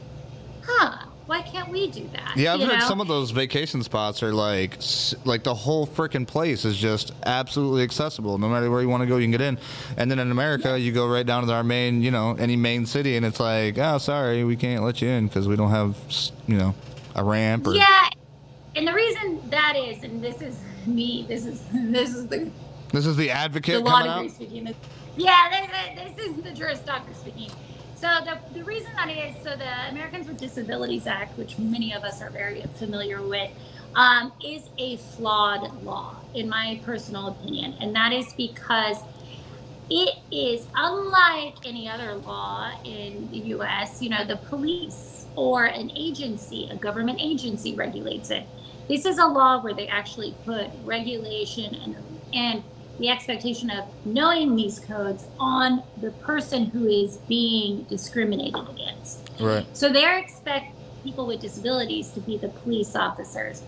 [0.63, 2.87] huh why can't we do that Yeah, I've you heard know?
[2.87, 4.77] some of those vacation spots are like,
[5.25, 8.37] like the whole freaking place is just absolutely accessible.
[8.37, 9.57] No matter where you want to go, you can get in.
[9.97, 12.85] And then in America, you go right down to our main, you know, any main
[12.85, 15.97] city, and it's like, oh, sorry, we can't let you in because we don't have,
[16.47, 16.75] you know,
[17.15, 17.73] a ramp or.
[17.75, 18.11] yeah
[18.77, 22.51] and the reason that is and this is me this is this is the
[22.95, 24.35] This is the the advocate law coming degree out.
[24.35, 24.65] speaking.
[24.65, 24.77] This,
[25.17, 27.51] yeah, this, this is the Juris Doctor speaking.
[27.97, 32.05] So the, the reason that is so the Americans with Disabilities Act, which many of
[32.05, 33.51] us are very familiar with,
[33.97, 38.99] um, is a flawed law in my personal opinion, and that is because
[39.91, 44.03] it is unlike any other law in the U.S.
[44.03, 48.45] You know, the police or an agency, a government agency, regulates it.
[48.87, 51.97] This is a law where they actually put regulation and
[52.33, 52.63] and
[52.99, 59.31] the expectation of knowing these codes on the person who is being discriminated against.
[59.41, 59.67] Right.
[59.77, 63.63] So they expect people with disabilities to be the police officers.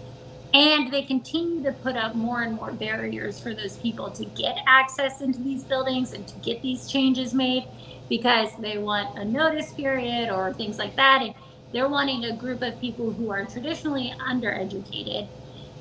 [0.55, 4.57] And they continue to put up more and more barriers for those people to get
[4.67, 7.67] access into these buildings and to get these changes made
[8.09, 11.21] because they want a notice period or things like that.
[11.21, 11.35] And
[11.73, 15.29] they're wanting a group of people who are traditionally undereducated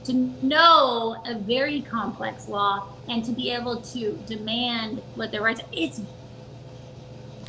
[0.06, 5.62] to know a very complex law and to be able to demand what their rights.
[5.72, 6.02] It's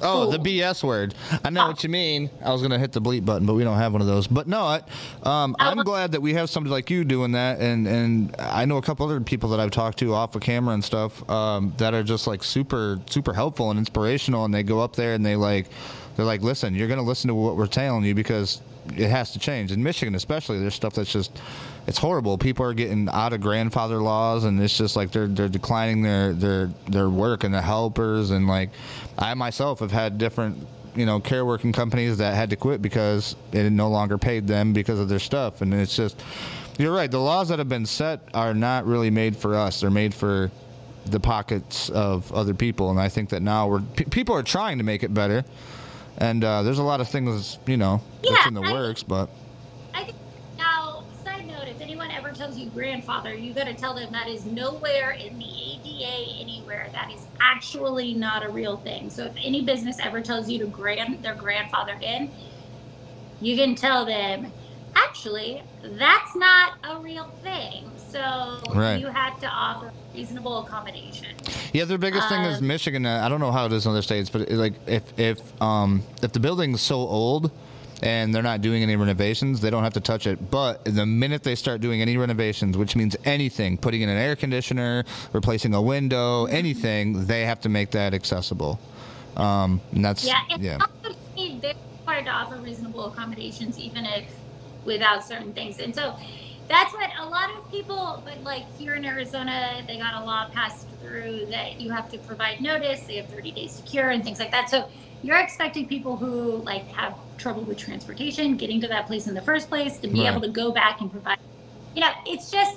[0.02, 1.14] Oh, the BS word.
[1.44, 2.30] I know what you mean.
[2.44, 4.26] I was gonna hit the bleep button, but we don't have one of those.
[4.26, 4.82] But no, I,
[5.22, 8.76] um, I'm glad that we have somebody like you doing that, and and I know
[8.76, 11.94] a couple other people that I've talked to off of camera and stuff um, that
[11.94, 15.36] are just like super super helpful and inspirational, and they go up there and they
[15.36, 15.66] like
[16.16, 18.60] they're like, listen, you're gonna listen to what we're telling you because
[18.94, 19.72] it has to change.
[19.72, 21.40] In Michigan, especially, there's stuff that's just
[21.86, 22.36] it's horrible.
[22.38, 26.32] People are getting out of grandfather laws, and it's just like they're they're declining their
[26.32, 28.70] their their work and the helpers, and like
[29.18, 33.36] I myself have had different you know care working companies that had to quit because
[33.52, 36.22] it no longer paid them because of their stuff, and it's just
[36.78, 37.10] you're right.
[37.10, 39.80] The laws that have been set are not really made for us.
[39.80, 40.50] They're made for
[41.06, 43.80] the pockets of other people, and I think that now we're
[44.10, 45.44] people are trying to make it better.
[46.18, 49.28] And uh, there's a lot of things, you know, that's in the I- works, but
[49.92, 50.16] I think
[50.56, 54.28] now, side note, if anyone ever tells you grandfather, you got to tell them that
[54.28, 56.88] is nowhere in the ADA anywhere.
[56.92, 59.10] That is actually not a real thing.
[59.10, 62.30] So if any business ever tells you to grand their grandfather in,
[63.40, 64.52] you can tell them,
[64.94, 67.84] actually, that's not a real thing.
[67.96, 68.98] So Right.
[68.98, 71.28] you have to offer reasonable accommodation.
[71.72, 73.06] Yeah, their biggest thing is Um, Michigan.
[73.06, 76.32] I don't know how it is in other states, but like if if um if
[76.32, 77.50] the building's so old
[78.02, 80.50] and they're not doing any renovations, they don't have to touch it.
[80.50, 84.36] But the minute they start doing any renovations, which means anything, putting in an air
[84.36, 88.78] conditioner, replacing a window, anything, they have to make that accessible.
[89.36, 90.78] Um, and that's Yeah, and yeah.
[90.80, 94.24] also they're required to offer reasonable accommodations even if
[94.84, 95.78] without certain things.
[95.78, 96.16] And so
[96.68, 100.48] that's what a lot of people, but like here in Arizona, they got a law
[100.48, 103.02] passed through that you have to provide notice.
[103.02, 104.70] They have 30 days to cure and things like that.
[104.70, 104.88] So
[105.22, 109.40] you're expecting people who like have trouble with transportation, getting to that place in the
[109.42, 110.30] first place, to be Right.
[110.30, 111.38] able to go back and provide.
[111.94, 112.76] You know, it's just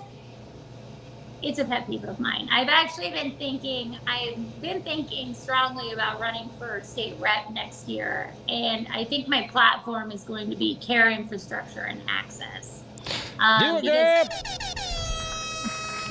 [1.42, 2.50] it's a pet peeve of mine.
[2.52, 8.34] I've actually been thinking, I've been thinking strongly about running for state rep next year.
[8.50, 12.84] And I think my platform is going to be care infrastructure and access.
[13.40, 14.28] Um, Do it, because-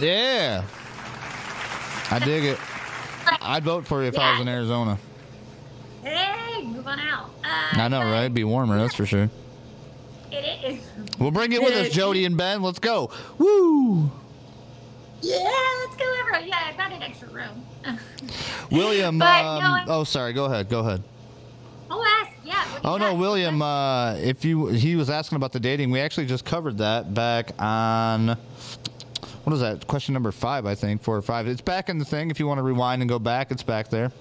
[0.00, 0.62] Yeah.
[2.10, 2.58] I dig it.
[3.42, 4.98] I'd vote for you if I was in Arizona.
[6.02, 7.30] Hey, move on out.
[7.44, 8.22] Uh, I know, right?
[8.22, 9.30] It'd be warmer, that's for sure.
[10.30, 10.90] It is.
[11.18, 12.62] We'll bring it with us, Jody and Ben.
[12.62, 13.10] Let's go.
[13.38, 14.10] Woo!
[15.20, 15.36] Yeah,
[15.80, 16.46] let's go over.
[16.46, 17.64] Yeah, I got an extra room.
[18.70, 19.18] William.
[19.18, 20.32] But, um, no, oh, sorry.
[20.32, 20.68] Go ahead.
[20.68, 21.02] Go ahead.
[21.90, 22.36] oh, ask.
[22.44, 22.62] Yeah.
[22.64, 23.14] what do you Oh no?
[23.14, 23.62] William.
[23.62, 27.60] Uh, if you he was asking about the dating, we actually just covered that back
[27.60, 28.36] on
[29.44, 29.86] what is that?
[29.86, 31.48] Question number five, I think, four or five.
[31.48, 32.30] It's back in the thing.
[32.30, 34.12] If you want to rewind and go back, it's back there.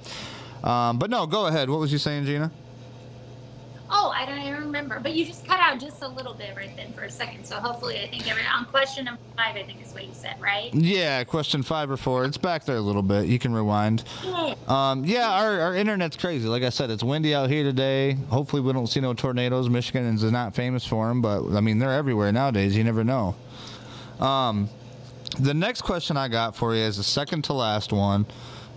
[0.64, 1.70] Um, but no, go ahead.
[1.70, 2.52] What was you saying, Gina?
[3.90, 5.00] Oh, I don't even remember.
[5.00, 7.46] But you just cut out just a little bit right then for a second.
[7.46, 10.36] So hopefully, I think every on question number five, I think is what you said,
[10.42, 10.74] right?
[10.74, 12.26] Yeah, question five or four.
[12.26, 13.28] It's back there a little bit.
[13.28, 14.04] You can rewind.
[14.26, 14.56] Yeah.
[14.68, 16.48] Um, yeah, our, our internet's crazy.
[16.48, 18.14] Like I said, it's windy out here today.
[18.30, 19.70] Hopefully, we don't see no tornadoes.
[19.70, 22.76] Michigan is not famous for them, but I mean, they're everywhere nowadays.
[22.76, 23.36] You never know.
[24.20, 24.70] Um,
[25.40, 28.26] the next question I got for you is the second to last one.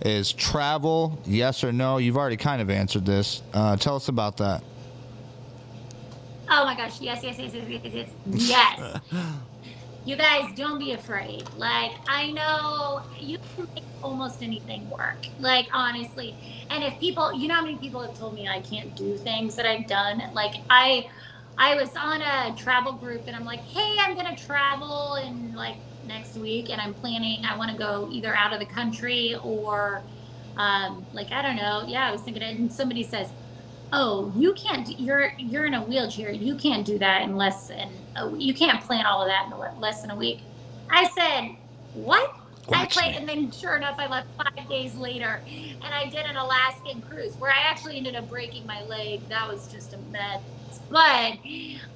[0.03, 1.97] Is travel yes or no?
[1.97, 3.43] You've already kind of answered this.
[3.53, 4.63] Uh, tell us about that.
[6.49, 9.01] Oh my gosh, yes, yes, yes, yes, yes, yes, yes.
[10.03, 11.43] You guys don't be afraid.
[11.55, 15.27] Like, I know you can make almost anything work.
[15.39, 16.35] Like, honestly.
[16.71, 19.55] And if people, you know how many people have told me I can't do things
[19.57, 20.23] that I've done?
[20.33, 21.07] Like, I.
[21.57, 25.75] I was on a travel group and I'm like, hey, I'm gonna travel in like
[26.03, 30.05] next week and I'm planning I wanna go either out of the country or
[30.57, 31.83] um, like I don't know.
[31.87, 33.29] Yeah, I was thinking and somebody says,
[33.93, 38.07] oh you can't you're you're in a wheelchair you can't do that in less than
[38.17, 40.43] a, you can't plan all of that in less than a week.
[40.91, 41.49] I said
[41.93, 42.29] what?
[42.73, 45.43] I played and then sure enough i left five days later
[45.83, 49.47] and i did an alaskan cruise where i actually ended up breaking my leg that
[49.49, 50.41] was just a mess
[50.89, 51.33] but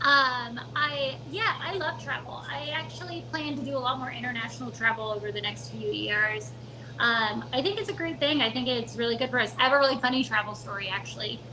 [0.02, 4.72] um i yeah i love travel i actually plan to do a lot more international
[4.72, 6.54] travel over the next few years
[7.00, 8.42] um, I think it's a great thing.
[8.42, 9.52] I think it's really good for us.
[9.60, 11.44] I have a really funny travel story, actually.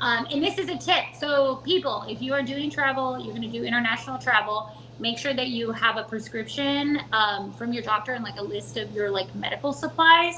[0.00, 1.04] Um, and this is a tip.
[1.18, 4.66] So, people, if you are doing travel, you're going to do international travel,
[4.98, 8.76] make sure that you have a prescription um, from your doctor and like a list
[8.76, 10.34] of your like medical supplies.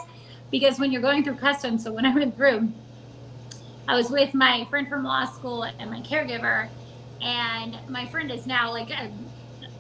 [0.51, 2.73] Because when you're going through customs, so when I went through,
[3.89, 6.69] I was with my friend from law school and my caregiver,
[7.21, 9.11] and my friend is now like a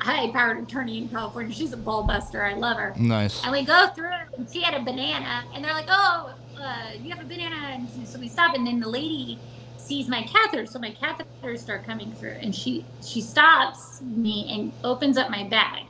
[0.02, 1.54] high powered attorney in California.
[1.54, 2.44] She's a ball buster.
[2.44, 2.94] I love her.
[2.98, 3.42] Nice.
[3.44, 6.30] And we go through and she had a banana, and they're like, "Oh,
[6.60, 9.42] uh, you have a banana," and so we stop, and then the lady
[9.76, 14.72] sees my catheter, so my catheters start coming through, and she she stops me and
[14.84, 15.82] opens up my bag,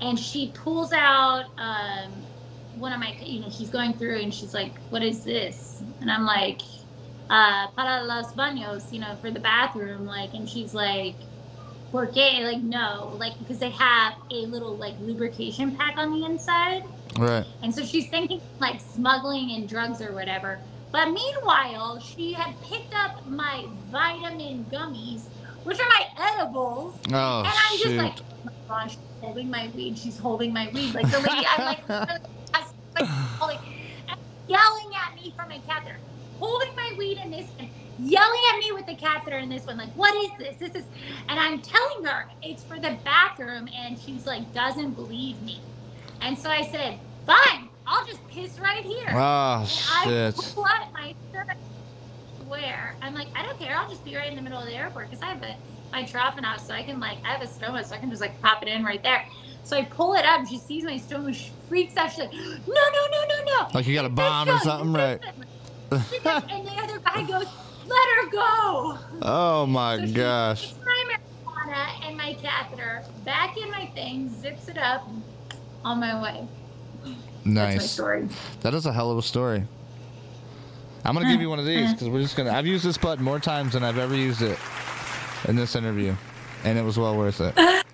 [0.00, 2.26] and she pulls out um,
[2.72, 6.10] one of my, you know, she's going through, and she's like, "What is this?" And
[6.10, 6.60] I'm like,
[7.30, 11.16] uh, "Para los baños," you know, for the bathroom, like, and she's like.
[11.92, 12.42] Por qué?
[12.42, 16.82] Like no, like because they have a little like lubrication pack on the inside,
[17.16, 17.44] Right.
[17.62, 20.58] and so she's thinking like smuggling and drugs or whatever.
[20.90, 25.20] But meanwhile, she had picked up my vitamin gummies,
[25.62, 26.96] which are my edibles.
[27.12, 29.96] Oh and I'm just like, oh my gosh, she's holding my weed.
[29.96, 30.94] She's holding my weed.
[30.94, 31.88] Like the lady, I'm like,
[33.40, 33.60] like
[34.48, 35.98] yelling at me from a catheter,
[36.40, 39.78] holding my weed in this one, yelling at me with the catheter in this one.
[39.78, 40.56] Like, what is this?
[40.60, 40.88] This is,
[41.28, 45.66] and I'm telling her it's for the bathroom, and she's like, doesn't believe me.
[46.20, 49.08] And so I said, fine, I'll just piss right here.
[49.10, 50.36] oh And I shit.
[50.68, 51.46] out my shirt.
[52.38, 53.76] Where I'm like, I don't care.
[53.76, 55.56] I'll just be right in the middle of the airport because I have a
[55.94, 58.58] Mitrofanoff so I can like I have a stoma, so I can just like pop
[58.62, 59.24] it in right there.
[59.62, 60.40] So I pull it up.
[60.40, 61.34] and She sees my stoma.
[61.34, 62.10] She freaks out.
[62.10, 63.68] She's like, No, no, no, no, no.
[63.74, 65.20] Like you got a bomb or something, right?
[65.94, 67.46] And the other guy goes,
[67.86, 68.98] Let her go.
[69.22, 70.74] Oh my So gosh.
[70.84, 75.08] my marijuana and my catheter back in my thing, zips it up,
[75.84, 76.46] on my way.
[77.44, 77.90] Nice.
[77.90, 78.28] story.
[78.62, 79.64] That is a hell of a story.
[81.04, 82.50] I'm gonna give you one of these because we're just gonna.
[82.52, 84.58] I've used this button more times than I've ever used it
[85.46, 86.14] in this interview,
[86.64, 87.52] and it was well worth it.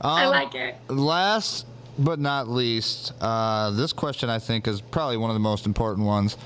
[0.00, 0.74] I Um, like it.
[0.88, 1.66] Last
[1.96, 6.06] but not least, uh, this question I think is probably one of the most important
[6.06, 6.36] ones.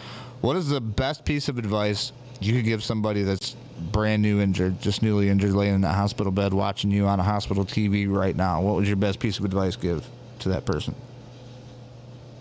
[0.44, 3.56] What is the best piece of advice you could give somebody that's
[3.92, 7.22] brand new injured, just newly injured, laying in that hospital bed, watching you on a
[7.22, 8.60] hospital TV right now?
[8.60, 10.06] What would your best piece of advice give
[10.40, 10.94] to that person?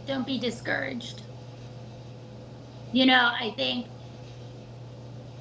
[0.05, 1.21] don't be discouraged.
[2.91, 3.87] You know, I think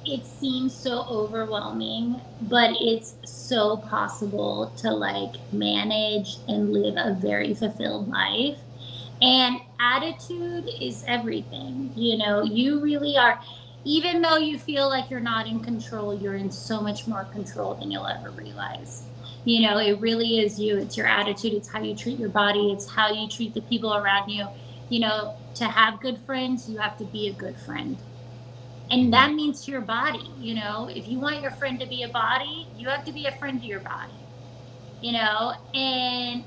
[0.05, 7.53] it seems so overwhelming, but it's so possible to like manage and live a very
[7.53, 8.57] fulfilled life.
[9.21, 11.91] And attitude is everything.
[11.95, 13.39] You know, you really are,
[13.85, 17.75] even though you feel like you're not in control, you're in so much more control
[17.75, 19.07] than you'll ever realize.
[19.45, 20.77] You know, it really is you.
[20.77, 21.53] It's your attitude.
[21.53, 22.71] It's how you treat your body.
[22.71, 24.47] It's how you treat the people around you.
[24.89, 28.01] You know, to have good friends, you have to be a good friend.
[28.89, 30.33] And that means to your body.
[30.37, 33.25] You know, if you want your friend to be a body, you have to be
[33.25, 34.27] a friend to your body.
[35.01, 36.45] You know, and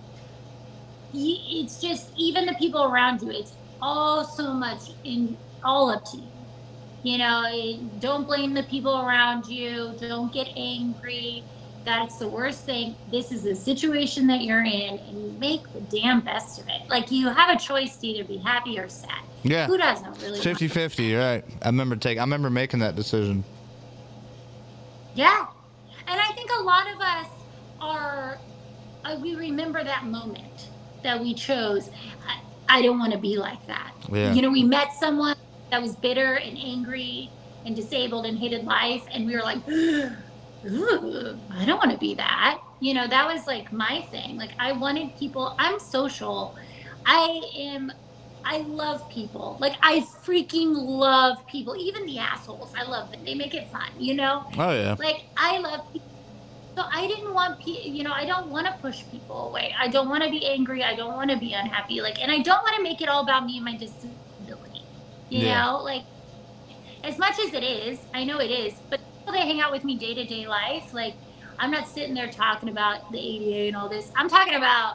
[1.17, 6.05] y- it's just even the people around you, it's all so much in all up
[6.12, 6.29] to you.
[7.03, 9.95] You know, don't blame the people around you.
[10.01, 11.45] Don't get angry.
[11.85, 12.97] That's the worst thing.
[13.12, 16.89] This is the situation that you're in, and you make the damn best of it.
[16.89, 19.12] Like you have a choice to either be happy or sad.
[19.45, 19.67] Yeah.
[19.67, 20.33] Who doesn't really?
[20.33, 21.45] want- 50 50, right.
[21.62, 23.45] I remember taking, I remember making that decision.
[25.14, 25.47] Yeah.
[26.09, 27.27] And I think a lot of us
[27.81, 28.41] are,
[29.05, 30.71] uh, we remember that moment
[31.07, 31.88] that we chose.
[32.28, 33.94] I, I don't want to be like that.
[34.12, 34.32] Yeah.
[34.32, 35.36] You know, we met someone
[35.70, 37.30] that was bitter and angry
[37.64, 42.61] and disabled and hated life, and we were like, I don't want to be that.
[42.80, 44.36] You know, that was like my thing.
[44.36, 46.57] Like, I wanted people, I'm social.
[47.07, 47.92] I am,
[48.44, 49.57] I love people.
[49.61, 52.72] Like, I freaking love people, even the assholes.
[52.76, 53.24] I love them.
[53.24, 54.44] They make it fun, you know?
[54.59, 54.96] Oh yeah.
[54.98, 56.09] Like I love people.
[56.77, 59.72] So I didn't want pe- you know, I don't want to push people away.
[59.81, 60.85] I don't want to be angry.
[60.85, 62.01] I don't want to be unhappy.
[62.03, 64.91] Like and I don't want to make it all about me and my disability.
[65.29, 65.55] You Yeah.
[65.55, 66.05] know, like
[67.05, 69.85] as much as it is, I know it is, but people that hang out with
[69.85, 71.16] me day to day life, like
[71.59, 74.11] I'm not sitting there talking about the ADA and all this.
[74.16, 74.95] I'm talking about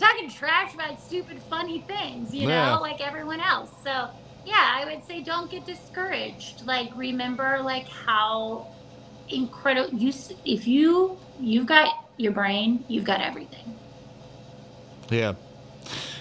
[0.00, 2.48] talking trash about stupid funny things, you Yeah.
[2.48, 3.70] know, like everyone else.
[3.82, 4.08] So
[4.44, 6.62] yeah, I would say don't get discouraged.
[6.66, 8.68] Like remember like how
[9.28, 10.12] incredible You,
[10.44, 13.74] if you you've got your brain, you've got everything.
[15.10, 15.34] Yeah,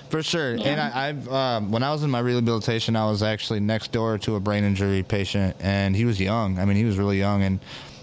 [0.10, 0.52] for sure.
[0.52, 0.92] And Yeah.
[0.94, 4.36] I, I've um, when I was in my rehabilitation, I was actually next door to
[4.36, 6.60] a brain injury patient, and he was young.
[6.60, 7.60] I mean, he was really young, and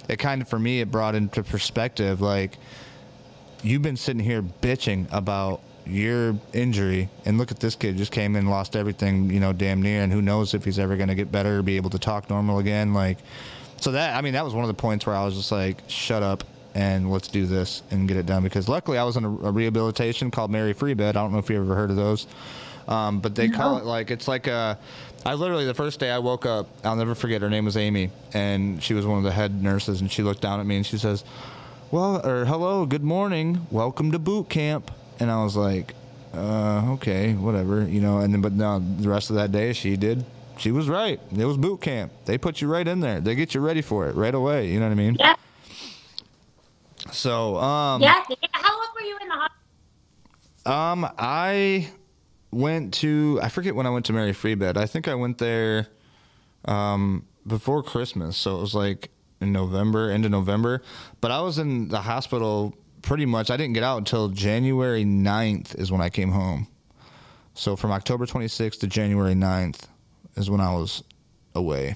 [0.08, 2.58] it kind of for me it brought into perspective like
[3.62, 8.36] you've been sitting here bitching about your injury and look at this kid just came
[8.36, 11.14] in lost everything you know damn near and who knows if he's ever going to
[11.14, 13.18] get better or be able to talk normal again like
[13.82, 15.82] so that i mean that was one of the points where i was just like
[15.88, 18.42] shut up and let's do this and get it done.
[18.42, 21.38] Because luckily i was in a, a rehabilitation called mary free bed i don't know
[21.38, 22.26] if you ever heard of those.
[22.88, 24.78] Um, but they call it like it's like a
[25.24, 28.10] i literally the first day i woke up i'll never forget her name was amy.
[28.34, 30.86] And she was one of the head nurses and she looked down at me and
[30.86, 31.24] she says
[31.90, 33.66] well or hello good morning.
[33.70, 34.90] Welcome to boot camp.
[35.20, 35.94] And i was like
[36.34, 38.18] uh, okay whatever you know.
[38.18, 40.24] And then but no the rest of that day she did
[40.62, 41.20] she was right.
[41.36, 42.12] It was boot camp.
[42.24, 43.20] They put you right in there.
[43.20, 44.68] They get you ready for it right away.
[44.68, 45.16] You know what I mean?
[45.18, 45.34] Yeah.
[47.10, 48.22] So, um, Yeah.
[48.52, 50.72] How long were you in the hospital?
[50.72, 51.90] um, I
[52.52, 54.76] went to I forget when I went to Mary Free Bed.
[54.76, 55.88] I think I went there
[56.66, 59.10] um before Christmas, so it was like
[59.40, 60.80] in November, end of November.
[61.20, 63.50] But I was in the hospital pretty much.
[63.50, 66.68] I didn't get out until January 9th is when I came home.
[67.54, 69.88] So from October 26th to January 9th
[70.36, 71.02] is when I was
[71.54, 71.94] away.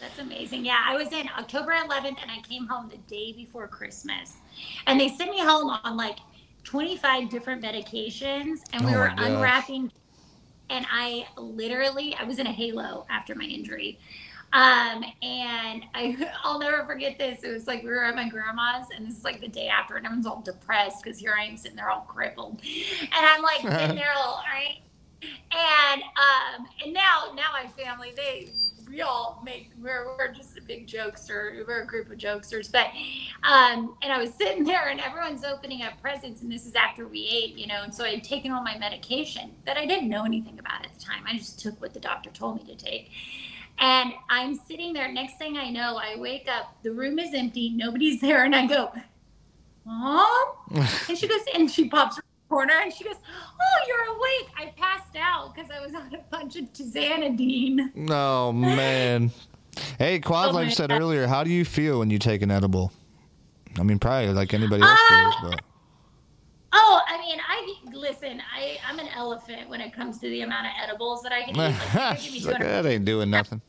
[0.00, 0.64] That's amazing.
[0.64, 4.36] Yeah, I was in October 11th and I came home the day before Christmas.
[4.86, 6.18] And they sent me home on like
[6.64, 9.90] 25 different medications and we Oh were unwrapping
[10.70, 13.98] and I literally I was in a halo after my injury.
[14.52, 17.44] Um, and I, I'll never forget this.
[17.44, 19.96] It was like we were at my grandma's, and this is like the day after,
[19.96, 22.60] and everyone's all depressed because here I am sitting there all crippled,
[23.00, 24.78] and I'm like sitting there all right.
[25.22, 28.48] And um, and now now my family they
[28.90, 31.66] we all make we're we're just a big jokester.
[31.66, 32.88] We're a group of jokesters, but
[33.42, 37.06] um, and I was sitting there, and everyone's opening up presents, and this is after
[37.06, 40.08] we ate, you know, and so I had taken all my medication that I didn't
[40.08, 41.22] know anything about at the time.
[41.26, 43.10] I just took what the doctor told me to take.
[43.78, 45.10] And I'm sitting there.
[45.10, 46.76] Next thing I know, I wake up.
[46.82, 47.70] The room is empty.
[47.70, 48.44] Nobody's there.
[48.44, 48.92] And I go,
[49.84, 50.28] Mom?
[51.08, 54.50] And she goes, and she pops her corner and she goes, Oh, you're awake.
[54.58, 58.10] I passed out because I was on a bunch of Tizanidine.
[58.10, 59.30] Oh man.
[59.98, 61.00] Hey, Quad, Oh, like you said God.
[61.00, 62.92] earlier, how do you feel when you take an edible?
[63.78, 65.62] I mean, probably like anybody else Uh, feels, but
[66.72, 68.40] Oh, I mean, I listen.
[68.54, 71.50] I I'm an elephant when it comes to the amount of edibles that I can
[71.50, 71.56] eat.
[71.58, 73.60] Like, give me like, that ain't doing nothing.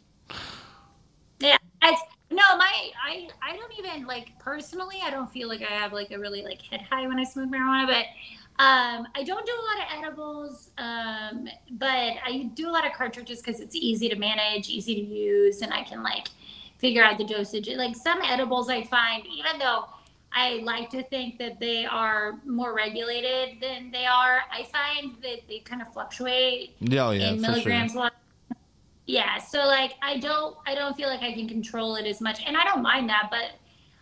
[1.40, 4.98] Yeah, it's, no, my I I don't even like personally.
[5.04, 7.50] I don't feel like I have like a really like head high when I smoke
[7.50, 8.06] marijuana, but
[8.60, 10.72] um, I don't do a lot of edibles.
[10.78, 15.02] Um, but I do a lot of cartridges because it's easy to manage, easy to
[15.02, 16.28] use, and I can like
[16.78, 17.70] figure out the dosage.
[17.70, 19.86] Like some edibles, I find even though
[20.34, 25.48] I like to think that they are more regulated than they are, I find that
[25.48, 27.52] they kind of fluctuate oh, yeah, in sure.
[27.52, 28.14] milligrams a lot.
[29.08, 32.44] Yeah, so like I don't I don't feel like I can control it as much,
[32.46, 33.60] and I don't mind that, but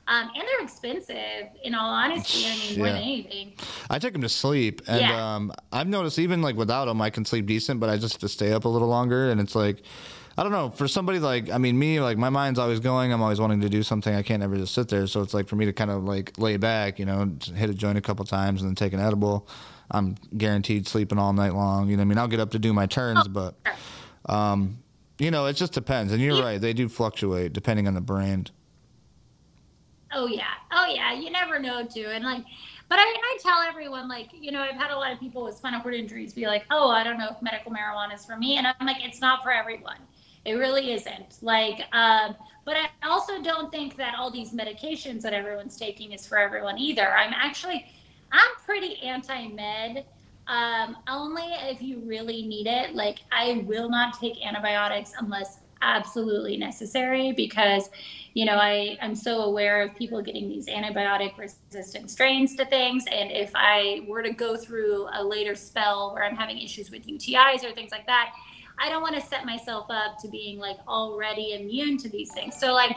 [0.10, 1.50] um, and they're expensive.
[1.64, 2.94] In all honesty, I mean more Yeah.
[2.94, 3.54] than anything.
[3.90, 5.36] I take them to sleep, and Yeah.
[5.36, 8.22] um, I've noticed even like without them, I can sleep decent, but I just have
[8.22, 9.30] to stay up a little longer.
[9.32, 9.84] And it's like,
[10.38, 13.12] I don't know, for somebody like, I mean, me, like my mind's always going.
[13.14, 14.14] I'm always wanting to do something.
[14.16, 15.06] I can't ever just sit there.
[15.06, 17.74] So it's like for me to kind of like lay back, you know, hit a
[17.74, 19.48] joint a couple times and then take an edible.
[19.92, 21.90] I'm guaranteed sleeping all night long.
[21.90, 23.76] You know, I mean, I'll get up to do my turns, but Sure.
[24.38, 24.78] um,
[25.18, 26.14] you know, it just depends.
[26.14, 26.44] And you're Yeah.
[26.46, 28.52] right, they do fluctuate depending on the brand.
[30.12, 31.14] Oh yeah, oh yeah.
[31.14, 32.44] You never know too, and like,
[32.90, 35.56] but I, I tell everyone like, you know, I've had a lot of people with
[35.56, 38.58] spinal cord injuries be like, oh, I don't know if medical marijuana is for me,
[38.58, 39.98] and I'm like, it's not for everyone.
[40.46, 41.38] It really isn't.
[41.42, 42.36] Like, um,
[42.66, 46.78] but I also don't think that all these medications that everyone's taking is for everyone
[46.78, 47.08] either.
[47.12, 47.86] I'm actually,
[48.32, 50.06] I'm pretty anti-med.
[50.48, 52.96] Um, only if you really need it.
[52.96, 57.90] Like, I will not take antibiotics unless absolutely necessary because
[58.34, 63.06] you know I, i'm so aware of people getting these antibiotic resistant strains to things.
[63.12, 67.06] And if i were to go through a later spell where i'm having issues with
[67.08, 68.34] utis or things like that
[68.80, 72.56] i don't want to set myself up to being like already immune to these things.
[72.56, 72.96] So like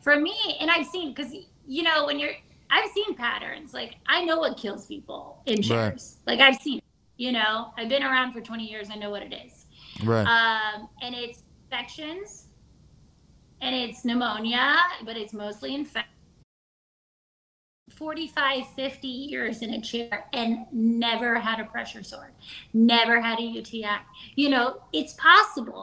[0.00, 1.32] for me and i've seen because
[1.66, 2.32] you know when you're
[2.70, 3.72] i've seen patterns.
[3.72, 6.00] Like i know what kills people in Right.
[6.26, 6.84] like i've seen it,
[7.16, 8.90] you know i've been around for 20 years.
[8.90, 9.66] I know what it is.
[10.02, 10.26] Right.
[10.26, 12.43] um, and it's infections
[13.60, 16.10] and it's pneumonia, but it's mostly infection.
[17.90, 22.32] 45, 50 years in a chair and never had a pressure sore,
[22.72, 23.98] never had a UTI.
[24.36, 25.82] You know, it's possible.